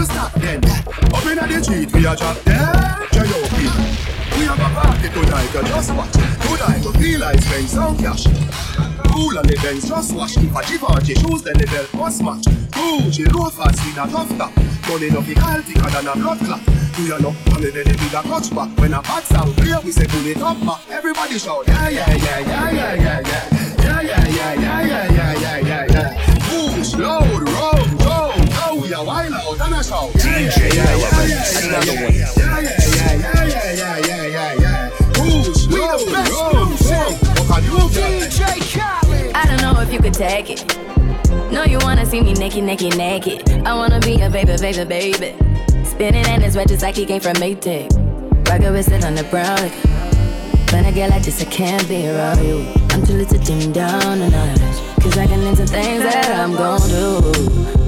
stop. 0.03 0.35
Up 1.13 1.49
the 1.49 1.63
street, 1.63 1.93
we 1.93 2.05
a 2.05 2.15
drop 2.15 2.43
dead. 2.43 3.11
J.O.P. 3.11 3.55
We 4.37 4.45
have 4.45 4.59
a 4.59 4.69
party 4.73 5.09
tonight, 5.09 5.51
just 5.67 5.93
watch. 5.93 6.11
Tonight, 6.13 6.30
we 6.67 6.91
feel 7.01 7.19
like 7.19 7.41
spend 7.41 7.69
some 7.69 7.97
cash. 7.97 8.25
Cool 9.09 9.37
on 9.37 9.45
the 9.45 9.57
Benz, 9.61 9.87
just 9.87 10.15
watch. 10.15 10.37
If 10.37 10.55
a 10.55 10.61
Givenchy 10.65 11.15
shoes, 11.15 11.41
then 11.43 11.57
the 11.57 11.65
belt 11.67 11.93
must 11.93 12.23
match. 12.23 12.45
Gucci 12.71 13.25
loafers, 13.33 13.77
we 13.85 13.93
not 13.95 14.09
tough 14.09 14.29
top. 14.37 14.51
Money 14.87 15.09
no 15.09 15.21
fi 15.21 15.33
call 15.33 15.61
thicker 15.61 15.89
than 15.89 16.07
a 16.07 16.13
blood 16.15 16.39
clot. 16.39 16.61
Do 16.95 17.03
you 17.03 17.19
know? 17.19 17.35
Only 17.53 17.71
then 17.71 17.85
the 17.85 18.21
clutch 18.23 18.53
back. 18.53 18.69
When 18.77 18.93
a 18.93 19.01
bad 19.01 19.23
sound 19.23 19.55
clear, 19.55 19.79
we 19.83 19.91
say 19.91 20.07
pull 20.07 20.25
it 20.25 20.41
up 20.41 20.59
back. 20.65 20.81
Everybody 20.89 21.39
shout, 21.39 21.67
yeah, 21.67 21.89
yeah, 21.89 22.13
yeah, 22.15 22.39
yeah, 22.39 22.71
yeah, 22.71 22.93
yeah, 22.93 23.19
yeah. 23.21 23.71
Yeah, 23.81 24.01
yeah, 24.01 24.27
yeah, 24.27 24.53
yeah, 24.53 24.81
yeah, 24.81 25.11
yeah, 25.11 25.33
yeah, 25.33 25.57
yeah, 25.59 25.85
yeah. 25.89 26.09
Push, 26.47 26.95
load, 26.95 27.47
roll, 27.47 27.85
go. 27.97 28.33
Now 28.51 28.75
we 28.75 28.93
are 28.93 29.05
wild 29.05 29.33
out 29.33 29.61
and 29.61 29.75
a 29.75 29.83
shout. 29.83 30.11
Yeah, 30.15 30.39
yeah, 30.39 30.67
yeah, 30.67 30.97
yeah, 31.01 31.83
yeah, 31.83 32.59
yeah, 32.59 32.80
don't 40.21 40.29
know 40.29 40.37
if 40.37 40.49
you 40.49 40.55
could 40.55 40.67
take 40.67 40.75
it. 41.29 41.51
No, 41.51 41.63
you 41.63 41.79
wanna 41.81 42.05
see 42.05 42.21
me 42.21 42.33
naked, 42.33 42.63
naked, 42.63 42.97
naked. 42.97 43.49
I 43.65 43.73
wanna 43.75 43.99
be 43.99 44.21
a 44.21 44.29
baby, 44.29 44.55
baby, 44.57 44.85
baby. 44.85 45.35
Spinning 45.83 46.25
in 46.27 46.41
his 46.41 46.55
red 46.55 46.67
just 46.67 46.81
like 46.81 46.95
he 46.95 47.05
came 47.05 47.21
from 47.21 47.33
Maytag. 47.33 47.89
Rocket 48.47 48.71
with 48.71 48.91
it 48.91 49.03
on 49.03 49.15
the 49.15 49.23
brown. 49.25 49.57
Like, 49.57 49.73
when 50.71 50.85
I 50.85 50.91
get 50.91 51.09
like 51.09 51.23
this, 51.23 51.41
I 51.41 51.45
can't 51.45 51.87
be 51.87 52.07
around 52.07 52.43
you. 52.43 52.65
I'm 52.91 53.05
too 53.05 53.13
little 53.13 53.37
to 53.37 53.45
dim 53.45 53.71
down 53.71 54.21
a 54.21 54.29
notch. 54.29 55.01
Cause 55.01 55.17
I 55.17 55.27
can 55.27 55.41
into 55.41 55.65
things 55.65 56.03
that 56.03 56.39
I'm 56.39 56.53
gon' 56.53 56.79
do. 56.89 57.21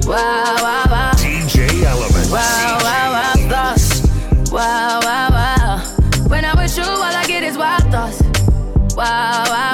Wow, 0.08 0.56
wow, 0.60 0.84
wow. 0.90 1.12
DJ 1.14 1.84
Elements. 1.84 2.30
Wow, 2.30 2.78
wow, 2.82 3.12
wow, 3.12 3.48
thoughts. 3.48 4.02
Wow, 4.50 5.00
wow, 5.02 5.30
wow. 5.30 6.28
When 6.28 6.44
I'm 6.44 6.56
with 6.58 6.76
you, 6.76 6.84
all 6.84 7.02
I 7.02 7.24
get 7.26 7.42
is 7.42 7.56
wild 7.56 7.84
thoughts. 7.90 8.20
Wow, 8.96 9.44
wow, 9.48 9.73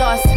overdose 0.00 0.29